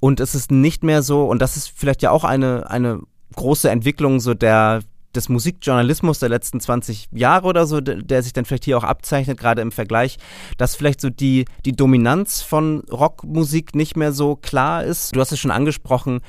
Und 0.00 0.18
es 0.20 0.34
ist 0.34 0.50
nicht 0.50 0.82
mehr 0.82 1.02
so, 1.02 1.26
und 1.26 1.40
das 1.40 1.56
ist 1.56 1.72
vielleicht 1.74 2.02
ja 2.02 2.10
auch 2.10 2.24
eine, 2.24 2.68
eine 2.70 3.00
große 3.36 3.70
Entwicklung 3.70 4.20
so 4.20 4.34
der, 4.34 4.80
des 5.14 5.28
Musikjournalismus 5.28 6.18
der 6.18 6.28
letzten 6.28 6.60
20 6.60 7.08
Jahre 7.12 7.46
oder 7.46 7.66
so, 7.66 7.80
der 7.80 8.22
sich 8.22 8.32
dann 8.32 8.44
vielleicht 8.44 8.64
hier 8.64 8.78
auch 8.78 8.84
abzeichnet, 8.84 9.38
gerade 9.38 9.62
im 9.62 9.72
Vergleich, 9.72 10.18
dass 10.58 10.74
vielleicht 10.74 11.00
so 11.00 11.10
die, 11.10 11.44
die 11.64 11.72
Dominanz 11.72 12.42
von 12.42 12.80
Rockmusik 12.90 13.74
nicht 13.74 13.96
mehr 13.96 14.12
so 14.12 14.36
klar 14.36 14.84
ist. 14.84 15.14
Du 15.14 15.20
hast 15.20 15.32
es 15.32 15.38
schon 15.38 15.50
angesprochen, 15.50 16.20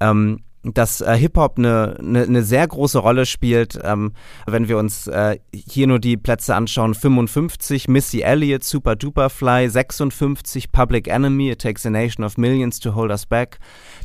ähm, 0.00 0.40
dass 0.74 1.00
äh, 1.00 1.16
Hip-Hop 1.16 1.58
eine 1.58 1.96
ne, 2.00 2.26
ne 2.26 2.42
sehr 2.42 2.66
große 2.66 2.98
Rolle 2.98 3.26
spielt. 3.26 3.78
Ähm, 3.82 4.12
wenn 4.46 4.68
wir 4.68 4.78
uns 4.78 5.06
äh, 5.06 5.38
hier 5.52 5.86
nur 5.86 5.98
die 5.98 6.16
Plätze 6.16 6.54
anschauen, 6.54 6.94
55 6.94 7.88
Missy 7.88 8.20
Elliott, 8.20 8.64
Super 8.64 8.96
Duper 8.96 9.30
Fly, 9.30 9.68
56 9.68 10.72
Public 10.72 11.08
Enemy, 11.08 11.50
It 11.50 11.60
Takes 11.60 11.86
a 11.86 11.90
Nation 11.90 12.24
of 12.24 12.36
Millions 12.36 12.80
to 12.80 12.94
Hold 12.94 13.10
Us 13.10 13.26
Back. 13.26 13.58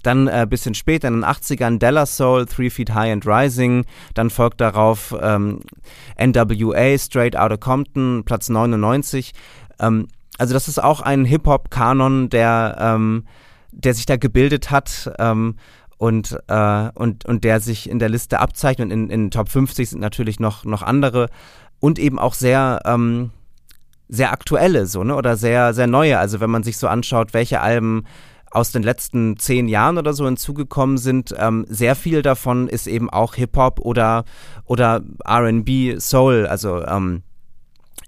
Dann 0.03 0.27
äh, 0.27 0.47
bisschen 0.49 0.75
später 0.75 1.07
in 1.07 1.15
den 1.15 1.25
80ern 1.25 1.79
Della 1.79 2.05
Soul, 2.05 2.45
Three 2.45 2.69
Feet 2.69 2.93
High 2.93 3.11
and 3.11 3.25
Rising. 3.25 3.85
Dann 4.13 4.29
folgt 4.29 4.61
darauf 4.61 5.15
ähm, 5.21 5.61
NWA, 6.19 6.97
Straight 6.97 7.35
Outta 7.35 7.57
Compton, 7.57 8.23
Platz 8.25 8.49
99. 8.49 9.31
Ähm, 9.79 10.07
also 10.37 10.53
das 10.53 10.67
ist 10.67 10.81
auch 10.81 11.01
ein 11.01 11.25
Hip-Hop-Kanon, 11.25 12.29
der, 12.29 12.77
ähm, 12.79 13.25
der 13.71 13.93
sich 13.93 14.05
da 14.05 14.17
gebildet 14.17 14.71
hat. 14.71 15.11
Und, 16.01 16.35
äh, 16.47 16.89
und, 16.95 17.25
und 17.25 17.43
der 17.43 17.59
sich 17.59 17.87
in 17.87 17.99
der 17.99 18.09
Liste 18.09 18.39
abzeichnet. 18.39 18.91
In, 18.91 19.11
in 19.11 19.29
Top 19.29 19.49
50 19.49 19.87
sind 19.91 19.99
natürlich 19.99 20.39
noch, 20.39 20.65
noch 20.65 20.81
andere 20.81 21.29
und 21.79 21.99
eben 21.99 22.17
auch 22.17 22.33
sehr, 22.33 22.79
ähm, 22.85 23.29
sehr 24.09 24.31
aktuelle 24.31 24.87
so, 24.87 25.03
ne? 25.03 25.15
Oder 25.15 25.37
sehr, 25.37 25.75
sehr 25.75 25.85
neue. 25.85 26.17
Also 26.17 26.39
wenn 26.39 26.49
man 26.49 26.63
sich 26.63 26.77
so 26.79 26.87
anschaut, 26.87 27.35
welche 27.35 27.61
Alben 27.61 28.05
aus 28.49 28.71
den 28.71 28.81
letzten 28.81 29.37
zehn 29.37 29.67
Jahren 29.67 29.99
oder 29.99 30.13
so 30.13 30.25
hinzugekommen 30.25 30.97
sind, 30.97 31.35
ähm, 31.37 31.67
sehr 31.69 31.95
viel 31.95 32.23
davon 32.23 32.67
ist 32.67 32.87
eben 32.87 33.11
auch 33.11 33.35
Hip-Hop 33.35 33.79
oder, 33.79 34.25
oder 34.65 35.03
RB, 35.23 35.99
Soul, 35.99 36.47
also 36.47 36.83
ähm, 36.83 37.21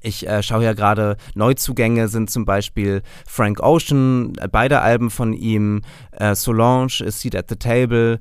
ich 0.04 0.28
äh, 0.28 0.44
schaue 0.44 0.64
ja 0.64 0.74
gerade, 0.74 1.18
Neuzugänge 1.34 2.08
sind 2.08 2.30
zum 2.30 2.46
Beispiel 2.46 3.02
Frank 3.26 3.62
Ocean, 3.62 4.34
äh, 4.40 4.48
beide 4.48 4.82
Alben 4.82 5.10
von 5.10 5.34
ihm, 5.34 5.82
äh, 6.12 6.36
Solange, 6.36 6.94
A 7.06 7.12
Seat 7.12 7.36
at 7.36 7.50
the 7.50 7.56
Table, 7.56 8.20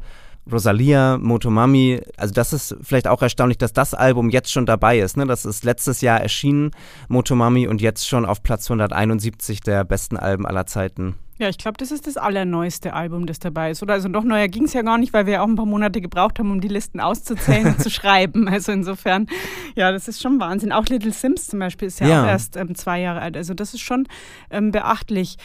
Rosalia, 0.51 1.19
Motomami. 1.19 2.01
Also 2.17 2.35
das 2.35 2.53
ist 2.53 2.77
vielleicht 2.83 3.07
auch 3.07 3.23
erstaunlich, 3.23 3.59
dass 3.59 3.73
das 3.73 3.95
Album 3.95 4.31
jetzt 4.31 4.51
schon 4.51 4.67
dabei 4.67 4.99
ist. 4.99 5.17
Ne? 5.17 5.27
Das 5.27 5.45
ist 5.45 5.65
letztes 5.65 6.01
Jahr 6.01 6.21
erschienen, 6.21 6.71
Motomami, 7.09 7.69
und 7.69 7.81
jetzt 7.81 8.09
schon 8.09 8.25
auf 8.25 8.43
Platz 8.43 8.71
171 8.71 9.61
der 9.61 9.85
besten 9.85 10.17
Alben 10.17 10.47
aller 10.47 10.67
Zeiten. 10.67 11.17
Ja, 11.39 11.49
ich 11.49 11.59
glaube, 11.59 11.77
das 11.79 11.91
ist 11.91 12.07
das 12.07 12.17
allerneueste 12.17 12.93
Album, 12.93 13.27
das 13.27 13.39
dabei 13.39 13.71
ist. 13.71 13.83
Oder 13.83 13.95
also 13.95 14.09
noch 14.09 14.23
neuer 14.23 14.49
ging 14.49 14.65
es 14.65 14.75
ja 14.75 14.83
gar 14.83 14.99
nicht, 14.99 15.13
weil 15.13 15.27
wir 15.27 15.35
ja 15.35 15.43
auch 15.43 15.49
ein 15.49 15.57
paar 15.57 15.67
Monate 15.67 16.01
gebraucht 16.01 16.39
haben, 16.39 16.51
um 16.51 16.61
die 16.61 16.69
Listen 16.69 17.01
auszuzählen 17.01 17.67
und 17.67 17.81
zu 17.83 17.91
schreiben. 17.91 18.49
Also 18.49 18.71
insofern, 18.71 19.27
ja, 19.75 19.91
das 19.91 20.09
ist 20.09 20.21
schon 20.21 20.39
Wahnsinn. 20.41 20.73
Auch 20.73 20.87
Little 20.87 21.13
Sims 21.13 21.47
zum 21.49 21.59
Beispiel 21.59 21.89
ist 21.89 22.01
ja, 22.01 22.07
ja. 22.07 22.23
auch 22.23 22.29
erst 22.29 22.57
ähm, 22.57 22.75
zwei 22.75 23.01
Jahre 23.01 23.21
alt. 23.21 23.37
Also 23.37 23.55
das 23.55 23.75
ist 23.75 23.81
schon 23.81 24.07
ähm, 24.51 24.71
beachtlich. 24.73 25.39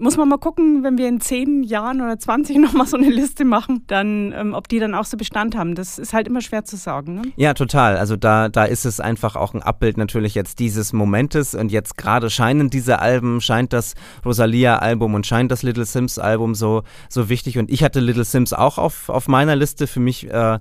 Muss 0.00 0.16
man 0.16 0.30
mal 0.30 0.38
gucken, 0.38 0.82
wenn 0.82 0.96
wir 0.96 1.08
in 1.08 1.20
zehn 1.20 1.62
Jahren 1.62 2.00
oder 2.00 2.18
20 2.18 2.56
nochmal 2.60 2.86
so 2.86 2.96
eine 2.96 3.10
Liste 3.10 3.44
machen, 3.44 3.84
dann, 3.86 4.32
ähm, 4.34 4.54
ob 4.54 4.66
die 4.66 4.78
dann 4.78 4.94
auch 4.94 5.04
so 5.04 5.18
Bestand 5.18 5.54
haben. 5.54 5.74
Das 5.74 5.98
ist 5.98 6.14
halt 6.14 6.26
immer 6.26 6.40
schwer 6.40 6.64
zu 6.64 6.76
sagen. 6.76 7.14
Ne? 7.14 7.22
Ja, 7.36 7.52
total. 7.52 7.98
Also 7.98 8.16
da, 8.16 8.48
da 8.48 8.64
ist 8.64 8.86
es 8.86 8.98
einfach 8.98 9.36
auch 9.36 9.52
ein 9.52 9.62
Abbild 9.62 9.98
natürlich 9.98 10.34
jetzt 10.34 10.58
dieses 10.58 10.94
Momentes 10.94 11.54
und 11.54 11.70
jetzt 11.70 11.98
gerade 11.98 12.30
scheinen 12.30 12.70
diese 12.70 12.98
Alben, 13.00 13.42
scheint 13.42 13.74
das 13.74 13.94
Rosalia-Album 14.24 15.12
und 15.12 15.26
scheint 15.26 15.50
das 15.50 15.62
Little 15.62 15.84
Sims-Album 15.84 16.54
so, 16.54 16.82
so 17.10 17.28
wichtig. 17.28 17.58
Und 17.58 17.70
ich 17.70 17.84
hatte 17.84 18.00
Little 18.00 18.24
Sims 18.24 18.54
auch 18.54 18.78
auf, 18.78 19.10
auf 19.10 19.28
meiner 19.28 19.54
Liste. 19.54 19.86
Für 19.86 20.00
mich 20.00 20.30
äh, 20.30 20.58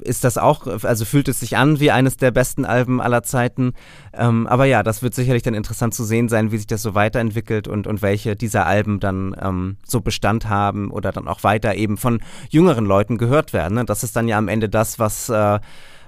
ist 0.00 0.24
das 0.24 0.38
auch, 0.38 0.66
also 0.66 1.04
fühlt 1.04 1.28
es 1.28 1.40
sich 1.40 1.56
an 1.56 1.80
wie 1.80 1.90
eines 1.90 2.16
der 2.16 2.30
besten 2.30 2.64
Alben 2.64 3.00
aller 3.00 3.22
Zeiten. 3.22 3.72
Ähm, 4.12 4.46
aber 4.46 4.64
ja, 4.64 4.82
das 4.82 5.02
wird 5.02 5.14
sicherlich 5.14 5.42
dann 5.42 5.54
interessant 5.54 5.94
zu 5.94 6.04
sehen 6.04 6.28
sein, 6.28 6.52
wie 6.52 6.56
sich 6.56 6.66
das 6.66 6.82
so 6.82 6.94
weiterentwickelt 6.94 7.68
und, 7.68 7.86
und 7.86 8.02
welche 8.02 8.36
dieser 8.36 8.66
Alben 8.66 9.00
dann 9.00 9.36
ähm, 9.40 9.76
so 9.86 10.00
Bestand 10.00 10.48
haben 10.48 10.90
oder 10.90 11.12
dann 11.12 11.28
auch 11.28 11.42
weiter 11.44 11.74
eben 11.74 11.96
von 11.96 12.20
jüngeren 12.48 12.86
Leuten 12.86 13.18
gehört 13.18 13.52
werden. 13.52 13.74
Ne? 13.74 13.84
Das 13.84 14.02
ist 14.02 14.16
dann 14.16 14.28
ja 14.28 14.38
am 14.38 14.48
Ende 14.48 14.68
das, 14.68 14.98
was, 14.98 15.28
äh, 15.28 15.60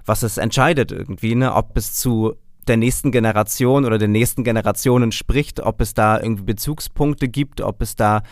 was 0.05 0.23
es 0.23 0.39
entscheidet 0.39 0.93
irgendwie, 0.93 1.35
ne? 1.35 1.55
ob 1.55 1.77
es 1.77 1.95
zu 1.95 2.35
der 2.67 2.77
nächsten 2.77 3.13
Generation 3.13 3.85
oder 3.85 3.99
den 3.99 4.13
nächsten 4.13 4.43
Generationen 4.43 5.13
spricht, 5.13 5.61
ob 5.61 5.81
es 5.81 5.95
da 5.95 6.21
irgendwie 6.21 6.43
Bezugspunkte 6.43 7.29
gibt, 7.29 7.61
ob 7.61 7.81
es 7.81 7.95
da 7.95 8.23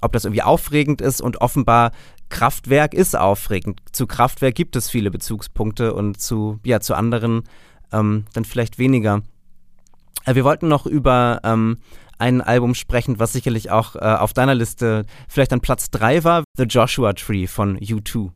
ob 0.00 0.12
das 0.12 0.24
irgendwie 0.24 0.42
aufregend 0.42 1.00
ist 1.00 1.20
und 1.20 1.40
offenbar 1.40 1.92
Kraftwerk 2.28 2.94
ist 2.94 3.16
aufregend. 3.16 3.80
Zu 3.92 4.06
Kraftwerk 4.06 4.54
gibt 4.54 4.76
es 4.76 4.90
viele 4.90 5.10
Bezugspunkte 5.10 5.94
und 5.94 6.20
zu, 6.20 6.58
ja, 6.64 6.80
zu 6.80 6.94
anderen 6.94 7.44
ähm, 7.92 8.24
dann 8.32 8.44
vielleicht 8.44 8.78
weniger. 8.78 9.22
Äh, 10.24 10.34
wir 10.34 10.44
wollten 10.44 10.68
noch 10.68 10.86
über 10.86 11.40
ähm, 11.44 11.78
ein 12.18 12.40
Album 12.40 12.74
sprechen, 12.74 13.18
was 13.18 13.32
sicherlich 13.32 13.70
auch 13.70 13.94
äh, 13.94 14.00
auf 14.00 14.32
deiner 14.32 14.54
Liste 14.54 15.06
vielleicht 15.28 15.52
an 15.52 15.60
Platz 15.60 15.90
3 15.90 16.24
war, 16.24 16.44
The 16.56 16.64
Joshua 16.64 17.12
Tree 17.12 17.46
von 17.46 17.78
U2 17.78 18.30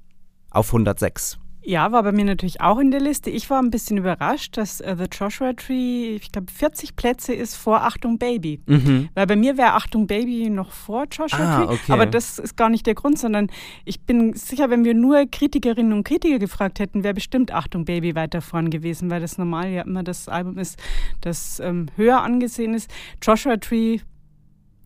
auf 0.50 0.68
106. 0.68 1.39
Ja, 1.62 1.92
war 1.92 2.02
bei 2.02 2.12
mir 2.12 2.24
natürlich 2.24 2.60
auch 2.60 2.78
in 2.78 2.90
der 2.90 3.00
Liste. 3.00 3.28
Ich 3.28 3.50
war 3.50 3.62
ein 3.62 3.70
bisschen 3.70 3.98
überrascht, 3.98 4.56
dass 4.56 4.80
uh, 4.80 4.94
The 4.96 5.04
Joshua 5.12 5.52
Tree, 5.52 6.16
ich 6.16 6.32
glaube, 6.32 6.50
40 6.50 6.96
Plätze 6.96 7.34
ist 7.34 7.54
vor 7.54 7.82
Achtung 7.82 8.18
Baby. 8.18 8.60
Mhm. 8.66 9.10
Weil 9.14 9.26
bei 9.26 9.36
mir 9.36 9.58
wäre 9.58 9.74
Achtung 9.74 10.06
Baby 10.06 10.48
noch 10.48 10.72
vor 10.72 11.04
Joshua 11.10 11.38
ah, 11.38 11.56
Tree. 11.56 11.74
Okay. 11.74 11.92
Aber 11.92 12.06
das 12.06 12.38
ist 12.38 12.56
gar 12.56 12.70
nicht 12.70 12.86
der 12.86 12.94
Grund, 12.94 13.18
sondern 13.18 13.48
ich 13.84 14.00
bin 14.00 14.32
sicher, 14.32 14.70
wenn 14.70 14.84
wir 14.84 14.94
nur 14.94 15.26
Kritikerinnen 15.26 15.92
und 15.92 16.04
Kritiker 16.04 16.38
gefragt 16.38 16.78
hätten, 16.78 17.04
wäre 17.04 17.14
bestimmt 17.14 17.52
Achtung 17.52 17.84
Baby 17.84 18.14
weiter 18.14 18.40
vorn 18.40 18.70
gewesen, 18.70 19.10
weil 19.10 19.20
das 19.20 19.36
normal 19.36 19.68
ja 19.68 19.82
immer 19.82 20.02
das 20.02 20.28
Album 20.28 20.56
ist, 20.56 20.78
das 21.20 21.60
ähm, 21.60 21.86
höher 21.96 22.22
angesehen 22.22 22.72
ist. 22.72 22.90
Joshua 23.22 23.58
Tree 23.58 23.98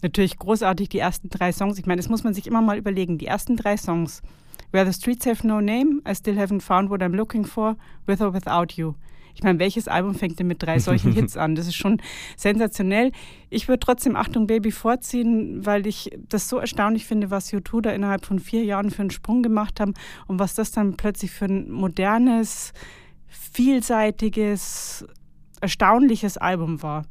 natürlich 0.02 0.38
großartig, 0.38 0.88
die 0.88 0.98
ersten 0.98 1.28
drei 1.30 1.52
Songs. 1.52 1.78
Ich 1.78 1.87
meine, 1.87 2.00
das 2.00 2.08
muss 2.08 2.24
man 2.24 2.34
sich 2.34 2.46
immer 2.46 2.62
mal 2.62 2.76
überlegen. 2.76 3.18
Die 3.18 3.26
ersten 3.26 3.56
drei 3.56 3.76
Songs 3.76 4.22
Where 4.74 4.84
the 4.84 4.92
streets 4.92 5.24
have 5.26 5.46
no 5.46 5.60
name, 5.60 6.02
I 6.04 6.14
still 6.14 6.34
haven't 6.34 6.62
found 6.62 6.90
what 6.90 7.00
I'm 7.00 7.14
looking 7.14 7.44
for, 7.44 7.76
with 8.06 8.20
or 8.20 8.32
without 8.32 8.72
you. 8.72 8.96
Ich 9.32 9.44
meine, 9.44 9.60
welches 9.60 9.87
Album 9.87 10.16
fängt 10.16 10.40
denn 10.40 10.48
mit 10.48 10.64
drei 10.64 10.80
solchen 10.80 11.12
Hits 11.14 11.37
an? 11.37 11.54
Das 11.54 11.68
ist 11.68 11.76
schon 11.76 12.02
sensationell. 12.37 13.12
Ich 13.50 13.68
würde 13.68 13.78
trotzdem 13.78 14.16
Achtung 14.16 14.48
Baby 14.48 14.72
vorziehen, 14.72 15.64
weil 15.64 15.87
ich 15.87 16.10
das 16.28 16.48
so 16.48 16.58
erstaunlich 16.58 17.06
finde, 17.06 17.30
was 17.30 17.52
U2 17.52 17.82
da 17.82 17.90
innerhalb 17.92 18.26
von 18.26 18.40
vier 18.40 18.64
Jahren 18.64 18.90
für 18.90 19.02
einen 19.02 19.10
Sprung 19.10 19.44
gemacht 19.44 19.78
haben 19.78 19.94
und 20.26 20.40
was 20.40 20.56
das 20.56 20.72
dann 20.72 20.96
plötzlich 20.96 21.30
für 21.30 21.44
ein 21.44 21.70
modernes, 21.70 22.72
vielseitiges, 23.28 25.06
erstaunliches 25.60 26.37
Album 26.37 26.82
war. 26.82 27.04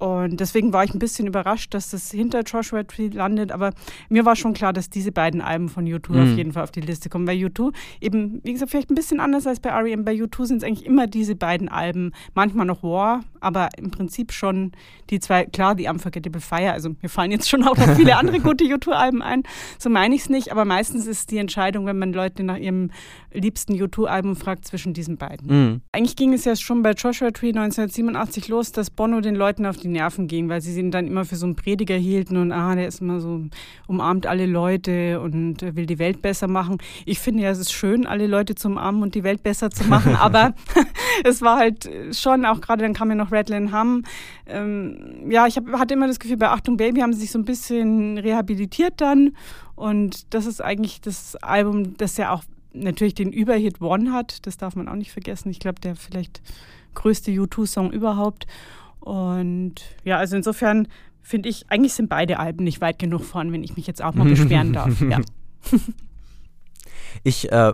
Und 0.00 0.40
deswegen 0.40 0.72
war 0.72 0.82
ich 0.82 0.94
ein 0.94 0.98
bisschen 0.98 1.26
überrascht, 1.26 1.74
dass 1.74 1.90
das 1.90 2.10
hinter 2.10 2.40
Joshua 2.40 2.84
Tree 2.84 3.08
landet. 3.08 3.52
Aber 3.52 3.72
mir 4.08 4.24
war 4.24 4.34
schon 4.34 4.54
klar, 4.54 4.72
dass 4.72 4.88
diese 4.88 5.12
beiden 5.12 5.42
Alben 5.42 5.68
von 5.68 5.84
U2 5.84 6.12
mhm. 6.12 6.22
auf 6.22 6.36
jeden 6.38 6.52
Fall 6.52 6.62
auf 6.62 6.70
die 6.70 6.80
Liste 6.80 7.10
kommen. 7.10 7.26
Weil 7.26 7.36
U2 7.36 7.70
eben, 8.00 8.40
wie 8.42 8.54
gesagt, 8.54 8.70
vielleicht 8.70 8.90
ein 8.90 8.94
bisschen 8.94 9.20
anders 9.20 9.46
als 9.46 9.60
bei 9.60 9.68
R.E.M. 9.68 10.06
Bei 10.06 10.14
U2 10.14 10.46
sind 10.46 10.56
es 10.56 10.64
eigentlich 10.64 10.86
immer 10.86 11.06
diese 11.06 11.36
beiden 11.36 11.68
Alben. 11.68 12.12
Manchmal 12.32 12.64
noch 12.64 12.82
War, 12.82 13.24
aber 13.40 13.68
im 13.76 13.90
Prinzip 13.90 14.32
schon 14.32 14.72
die 15.10 15.20
zwei, 15.20 15.44
klar, 15.44 15.74
die 15.74 15.86
Unforgettable 15.86 16.40
Fire. 16.40 16.72
Also 16.72 16.96
mir 17.02 17.10
fallen 17.10 17.30
jetzt 17.30 17.50
schon 17.50 17.62
auch 17.64 17.76
noch 17.76 17.94
viele 17.94 18.16
andere 18.16 18.40
gute 18.40 18.64
U2-Alben 18.64 19.20
ein. 19.20 19.42
So 19.78 19.90
meine 19.90 20.14
ich 20.14 20.22
es 20.22 20.28
nicht. 20.30 20.50
Aber 20.50 20.64
meistens 20.64 21.06
ist 21.06 21.30
die 21.30 21.36
Entscheidung, 21.36 21.84
wenn 21.84 21.98
man 21.98 22.14
Leute 22.14 22.42
nach 22.42 22.56
ihrem 22.56 22.90
liebsten 23.32 23.74
U2-Album 23.74 24.34
fragt, 24.34 24.64
zwischen 24.64 24.94
diesen 24.94 25.18
beiden. 25.18 25.46
Mhm. 25.48 25.80
Eigentlich 25.92 26.16
ging 26.16 26.32
es 26.32 26.46
ja 26.46 26.56
schon 26.56 26.82
bei 26.82 26.92
Joshua 26.92 27.32
Tree 27.32 27.48
1987 27.48 28.48
los, 28.48 28.72
dass 28.72 28.88
Bono 28.88 29.20
den 29.20 29.34
Leuten 29.34 29.66
auf 29.66 29.76
die 29.76 29.89
Nerven 29.90 30.26
ging, 30.26 30.48
weil 30.48 30.60
sie 30.60 30.78
ihn 30.78 30.90
dann 30.90 31.06
immer 31.06 31.24
für 31.24 31.36
so 31.36 31.46
einen 31.46 31.56
Prediger 31.56 31.96
hielten 31.96 32.36
und 32.36 32.52
ah, 32.52 32.74
der 32.74 32.88
ist 32.88 33.00
immer 33.00 33.20
so, 33.20 33.42
umarmt 33.86 34.26
alle 34.26 34.46
Leute 34.46 35.20
und 35.20 35.62
will 35.76 35.86
die 35.86 35.98
Welt 35.98 36.22
besser 36.22 36.48
machen. 36.48 36.78
Ich 37.04 37.18
finde 37.18 37.42
ja, 37.42 37.50
es 37.50 37.58
ist 37.58 37.72
schön, 37.72 38.06
alle 38.06 38.26
Leute 38.26 38.54
zu 38.54 38.68
umarmen 38.68 39.02
und 39.02 39.14
die 39.14 39.24
Welt 39.24 39.42
besser 39.42 39.70
zu 39.70 39.84
machen, 39.84 40.16
aber 40.20 40.54
es 41.24 41.42
war 41.42 41.58
halt 41.58 41.88
schon, 42.12 42.44
auch 42.44 42.60
gerade 42.60 42.82
dann 42.82 42.94
kam 42.94 43.10
ja 43.10 43.16
noch 43.16 43.32
Redland 43.32 43.72
Hum. 43.72 44.04
Ähm, 44.46 45.30
ja, 45.30 45.46
ich 45.46 45.56
hab, 45.56 45.66
hatte 45.72 45.94
immer 45.94 46.06
das 46.06 46.18
Gefühl, 46.18 46.36
bei 46.36 46.48
Achtung 46.48 46.76
Baby 46.76 47.00
haben 47.00 47.12
sie 47.12 47.20
sich 47.20 47.30
so 47.30 47.38
ein 47.38 47.44
bisschen 47.44 48.18
rehabilitiert 48.18 48.94
dann 49.00 49.32
und 49.76 50.34
das 50.34 50.46
ist 50.46 50.60
eigentlich 50.60 51.00
das 51.00 51.36
Album, 51.36 51.96
das 51.96 52.16
ja 52.16 52.32
auch 52.32 52.42
natürlich 52.72 53.14
den 53.14 53.32
Überhit 53.32 53.80
One 53.80 54.12
hat, 54.12 54.46
das 54.46 54.56
darf 54.56 54.76
man 54.76 54.88
auch 54.88 54.94
nicht 54.94 55.12
vergessen. 55.12 55.50
Ich 55.50 55.58
glaube, 55.58 55.80
der 55.80 55.96
vielleicht 55.96 56.40
größte 56.94 57.30
U2-Song 57.30 57.92
überhaupt. 57.92 58.46
Und 59.00 59.74
ja, 60.04 60.18
also 60.18 60.36
insofern 60.36 60.88
finde 61.22 61.48
ich, 61.48 61.70
eigentlich 61.70 61.94
sind 61.94 62.08
beide 62.08 62.38
Alben 62.38 62.64
nicht 62.64 62.80
weit 62.80 62.98
genug 62.98 63.24
vorn, 63.24 63.52
wenn 63.52 63.64
ich 63.64 63.76
mich 63.76 63.86
jetzt 63.86 64.02
auch 64.02 64.14
mal 64.14 64.28
beschweren 64.28 64.72
darf. 64.74 65.00
Ja. 65.00 65.20
Ich 67.22 67.50
äh, 67.50 67.72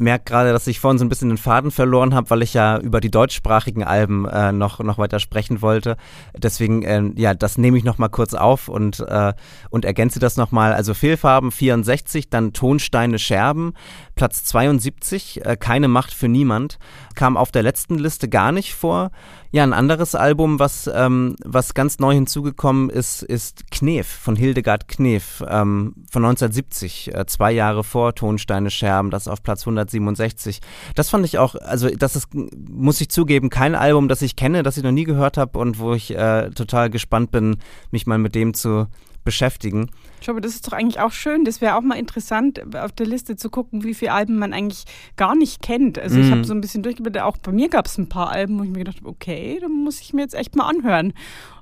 merke 0.00 0.24
gerade, 0.24 0.52
dass 0.52 0.66
ich 0.66 0.80
vorhin 0.80 0.98
so 0.98 1.04
ein 1.04 1.08
bisschen 1.08 1.28
den 1.28 1.38
Faden 1.38 1.70
verloren 1.70 2.14
habe, 2.14 2.30
weil 2.30 2.42
ich 2.42 2.54
ja 2.54 2.78
über 2.78 3.00
die 3.00 3.10
deutschsprachigen 3.10 3.84
Alben 3.84 4.26
äh, 4.26 4.50
noch, 4.50 4.80
noch 4.80 4.98
weiter 4.98 5.20
sprechen 5.20 5.62
wollte. 5.62 5.96
Deswegen, 6.36 6.82
äh, 6.82 7.02
ja, 7.16 7.34
das 7.34 7.58
nehme 7.58 7.76
ich 7.76 7.84
nochmal 7.84 8.08
kurz 8.08 8.34
auf 8.34 8.68
und, 8.68 9.00
äh, 9.00 9.34
und 9.68 9.84
ergänze 9.84 10.18
das 10.18 10.36
nochmal. 10.36 10.72
Also 10.72 10.94
Fehlfarben 10.94 11.52
64, 11.52 12.30
dann 12.30 12.52
Tonsteine 12.52 13.18
Scherben, 13.18 13.74
Platz 14.14 14.44
72, 14.44 15.44
äh, 15.44 15.56
Keine 15.56 15.88
Macht 15.88 16.12
für 16.14 16.28
niemand, 16.28 16.78
kam 17.14 17.36
auf 17.36 17.52
der 17.52 17.62
letzten 17.62 17.98
Liste 17.98 18.28
gar 18.28 18.52
nicht 18.52 18.74
vor. 18.74 19.10
Ja, 19.52 19.64
ein 19.64 19.72
anderes 19.72 20.14
Album, 20.14 20.60
was, 20.60 20.88
ähm, 20.92 21.34
was 21.44 21.74
ganz 21.74 21.98
neu 21.98 22.14
hinzugekommen 22.14 22.88
ist, 22.88 23.24
ist 23.24 23.68
Knef 23.72 24.06
von 24.06 24.36
Hildegard 24.36 24.86
Knef 24.86 25.40
ähm, 25.40 25.94
von 26.08 26.24
1970, 26.24 27.12
äh, 27.12 27.26
zwei 27.26 27.50
Jahre 27.50 27.82
vor 27.82 28.14
Tonsteine 28.14 28.70
Scherben, 28.70 29.10
das 29.10 29.26
auf 29.26 29.42
Platz 29.42 29.62
167. 29.62 30.60
Das 30.94 31.10
fand 31.10 31.26
ich 31.26 31.38
auch, 31.38 31.56
also 31.56 31.88
das 31.88 32.14
ist, 32.14 32.28
muss 32.32 33.00
ich 33.00 33.10
zugeben, 33.10 33.50
kein 33.50 33.74
Album, 33.74 34.06
das 34.06 34.22
ich 34.22 34.36
kenne, 34.36 34.62
das 34.62 34.76
ich 34.76 34.84
noch 34.84 34.92
nie 34.92 35.04
gehört 35.04 35.36
habe 35.36 35.58
und 35.58 35.80
wo 35.80 35.94
ich 35.94 36.16
äh, 36.16 36.50
total 36.50 36.88
gespannt 36.88 37.32
bin, 37.32 37.56
mich 37.90 38.06
mal 38.06 38.18
mit 38.18 38.36
dem 38.36 38.54
zu 38.54 38.86
beschäftigen. 39.30 39.90
Schau, 40.20 40.32
aber 40.32 40.40
das 40.40 40.56
ist 40.56 40.66
doch 40.66 40.72
eigentlich 40.72 40.98
auch 40.98 41.12
schön. 41.12 41.44
Das 41.44 41.60
wäre 41.60 41.76
auch 41.76 41.82
mal 41.82 41.94
interessant, 41.94 42.60
auf 42.74 42.90
der 42.90 43.06
Liste 43.06 43.36
zu 43.36 43.48
gucken, 43.48 43.84
wie 43.84 43.94
viele 43.94 44.12
Alben 44.12 44.40
man 44.40 44.52
eigentlich 44.52 44.82
gar 45.16 45.36
nicht 45.36 45.62
kennt. 45.62 46.00
Also 46.00 46.18
mhm. 46.18 46.24
ich 46.24 46.30
habe 46.32 46.44
so 46.44 46.52
ein 46.52 46.60
bisschen 46.60 46.82
durchgeblättert, 46.82 47.22
auch 47.22 47.36
bei 47.36 47.52
mir 47.52 47.68
gab 47.68 47.86
es 47.86 47.96
ein 47.96 48.08
paar 48.08 48.30
Alben, 48.30 48.58
wo 48.58 48.64
ich 48.64 48.70
mir 48.70 48.80
gedacht 48.80 48.96
habe, 48.98 49.08
okay, 49.08 49.58
dann 49.60 49.70
muss 49.70 50.00
ich 50.00 50.12
mir 50.12 50.22
jetzt 50.22 50.34
echt 50.34 50.56
mal 50.56 50.66
anhören. 50.68 51.12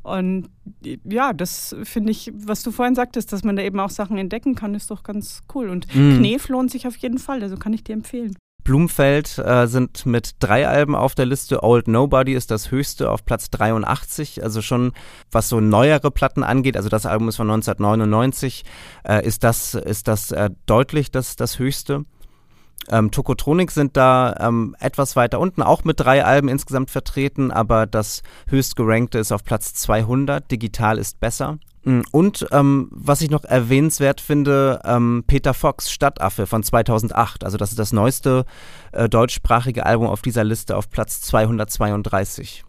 Und 0.03 0.49
ja, 1.05 1.35
das 1.35 1.77
finde 1.83 2.11
ich, 2.11 2.33
was 2.35 2.63
du 2.63 2.71
vorhin 2.71 2.95
sagtest, 2.95 3.31
dass 3.35 3.45
man 3.45 3.57
da 3.57 3.63
eben 3.63 3.79
auch 3.79 3.91
Sachen 3.91 4.17
entdecken 4.17 4.55
kann, 4.55 4.75
ist 4.75 4.91
doch 4.91 5.03
ganz 5.03 5.43
cool. 5.55 5.69
Und 5.69 5.95
mhm. 5.95 6.17
Knef 6.17 6.49
lohnt 6.49 6.71
sich 6.71 6.87
auf 6.87 6.97
jeden 6.97 7.19
Fall, 7.19 7.43
also 7.43 7.59
kann 7.59 7.75
ich 7.75 7.85
dir 7.85 7.93
empfehlen. 7.93 8.35
Blumfeld 8.69 9.39
äh, 9.39 9.67
sind 9.67 10.05
mit 10.05 10.33
drei 10.41 10.69
Alben 10.69 10.95
auf 10.95 11.15
der 11.15 11.25
Liste. 11.25 11.63
Old 11.63 11.89
Nobody 11.89 12.35
ist 12.35 12.51
das 12.51 12.71
höchste 12.71 13.11
auf 13.11 13.25
Platz 13.25 13.49
83. 13.49 14.43
Also 14.43 14.61
schon 14.61 14.93
was 15.33 15.49
so 15.49 15.59
neuere 15.59 16.11
Platten 16.11 16.43
angeht, 16.43 16.77
also 16.77 16.91
das 16.91 17.07
Album 17.07 17.31
ist 17.31 17.37
von 17.37 17.51
1999, 17.51 18.67
äh, 19.09 19.27
ist 19.27 19.43
das, 19.43 19.73
ist 19.73 20.07
das 20.07 20.33
äh, 20.33 20.51
deutlich 20.67 21.11
das, 21.11 21.37
das 21.37 21.59
höchste. 21.59 22.05
Ähm, 22.91 23.11
Tokotronik 23.11 23.71
sind 23.71 23.97
da 23.97 24.37
ähm, 24.39 24.77
etwas 24.81 25.17
weiter 25.17 25.41
unten, 25.41 25.63
auch 25.63 25.85
mit 25.85 25.99
drei 25.99 26.23
Alben 26.23 26.51
insgesamt 26.51 26.91
vertreten, 26.91 27.51
aber 27.51 27.87
das 27.87 28.23
höchst 28.49 28.77
gerankte 28.77 29.19
ist 29.19 29.33
auf 29.33 29.45
Platz 29.45 29.73
200. 29.73 30.51
Digital 30.51 30.99
ist 30.99 31.21
besser. 31.21 31.57
Mm, 31.85 32.01
und 32.11 32.47
ähm, 32.53 32.89
was 32.91 33.21
ich 33.21 33.31
noch 33.31 33.45
erwähnenswert 33.45 34.21
finde, 34.21 34.81
ähm, 34.85 35.25
Peter 35.27 35.55
Fox 35.55 35.91
Stadtaffe 35.91 36.47
von 36.47 36.63
2008. 36.63 37.45
Also 37.45 37.57
das 37.57 37.71
ist 37.71 37.79
das 37.79 37.93
neueste 37.93 38.45
äh, 38.93 39.09
deutschsprachige 39.09 39.87
Album 39.87 40.07
auf 40.09 40.23
dieser 40.23 40.45
Liste 40.45 40.77
auf 40.77 40.91
Platz 40.91 41.21
232. 41.23 42.65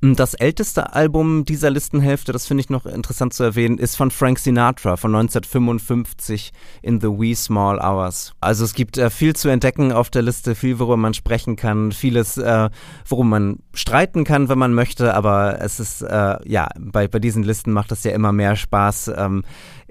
Mm, 0.00 0.14
das 0.14 0.34
älteste 0.34 0.94
Album 0.94 1.44
dieser 1.44 1.70
Listenhälfte, 1.70 2.32
das 2.32 2.46
finde 2.46 2.62
ich 2.62 2.70
noch 2.70 2.86
interessant 2.86 3.34
zu 3.34 3.42
erwähnen, 3.42 3.78
ist 3.78 3.96
von 3.96 4.10
Frank 4.10 4.38
Sinatra 4.38 4.96
von 4.96 5.14
1955 5.14 6.52
in 6.82 7.00
The 7.00 7.08
Wee 7.08 7.34
Small 7.34 7.78
Hours. 7.78 8.34
Also 8.40 8.64
es 8.64 8.74
gibt 8.74 8.98
äh, 8.98 9.10
viel 9.10 9.34
zu 9.34 9.48
entdecken 9.48 9.92
auf 9.92 10.10
der 10.10 10.22
Liste, 10.22 10.54
viel, 10.54 10.78
worüber 10.78 10.96
man 10.96 11.14
sprechen 11.14 11.56
kann, 11.56 11.92
vieles, 11.92 12.38
äh, 12.38 12.70
worum 13.08 13.30
man 13.30 13.58
streiten 13.72 14.24
kann, 14.24 14.48
wenn 14.48 14.58
man 14.58 14.74
möchte, 14.74 15.14
aber 15.14 15.60
es 15.60 15.80
ist, 15.80 16.02
äh, 16.02 16.36
ja, 16.48 16.68
bei, 16.78 17.08
bei 17.08 17.18
diesen 17.18 17.42
Listen 17.42 17.72
macht 17.72 17.92
es 17.92 18.04
ja 18.04 18.12
immer 18.12 18.32
mehr 18.32 18.56
Spaß, 18.56 19.12
ähm, 19.16 19.44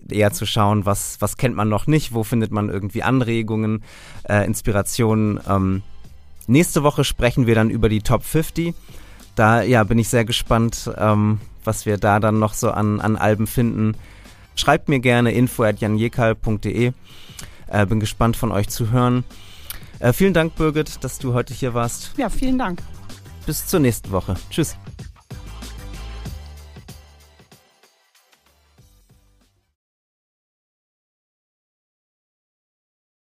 eher 0.10 0.32
zu 0.32 0.46
schauen, 0.46 0.86
was, 0.86 1.18
was 1.22 1.38
kennt 1.38 1.56
man 1.56 1.70
noch 1.70 1.88
nicht, 1.88 2.14
wo 2.14 2.24
findet 2.24 2.52
man 2.52 2.70
irgendwie 2.70 3.04
Anregungen, 3.04 3.84
äh, 4.28 4.46
Inspirationen. 4.46 5.40
Ähm, 5.48 5.82
nächste 6.48 6.84
Woche 6.84 7.04
sprechen 7.04 7.48
wir 7.48 7.56
dann 7.56 7.70
über 7.70 7.90
die 7.90 8.02
Top 8.02 8.24
50 8.24 8.76
da 9.36 9.62
ja, 9.62 9.84
bin 9.84 10.00
ich 10.00 10.10
sehr 10.10 10.26
gespannt, 10.26 10.92
ähm, 10.98 11.40
was 11.64 11.86
wir 11.86 11.98
da 11.98 12.20
dann 12.20 12.40
noch 12.40 12.54
so 12.54 12.72
an, 12.72 13.00
an 13.00 13.16
Alben 13.16 13.48
finden. 13.48 13.96
Schreibt 14.56 14.90
mir 14.90 15.00
gerne 15.00 15.32
info.janjekal.de. 15.32 16.92
Äh, 17.68 17.86
bin 17.86 18.00
gespannt 18.00 18.38
von 18.38 18.52
euch 18.52 18.70
zu 18.70 18.92
hören. 18.92 19.24
Äh, 20.00 20.14
vielen 20.14 20.34
Dank, 20.34 20.56
Birgit, 20.56 21.04
dass 21.04 21.18
du 21.18 21.34
heute 21.34 21.54
hier 21.54 21.74
warst. 21.74 22.12
Ja, 22.18 22.30
vielen 22.30 22.58
Dank. 22.58 22.82
Bis 23.46 23.66
zur 23.66 23.80
nächsten 23.80 24.12
Woche. 24.12 24.36
Tschüss. 24.50 24.76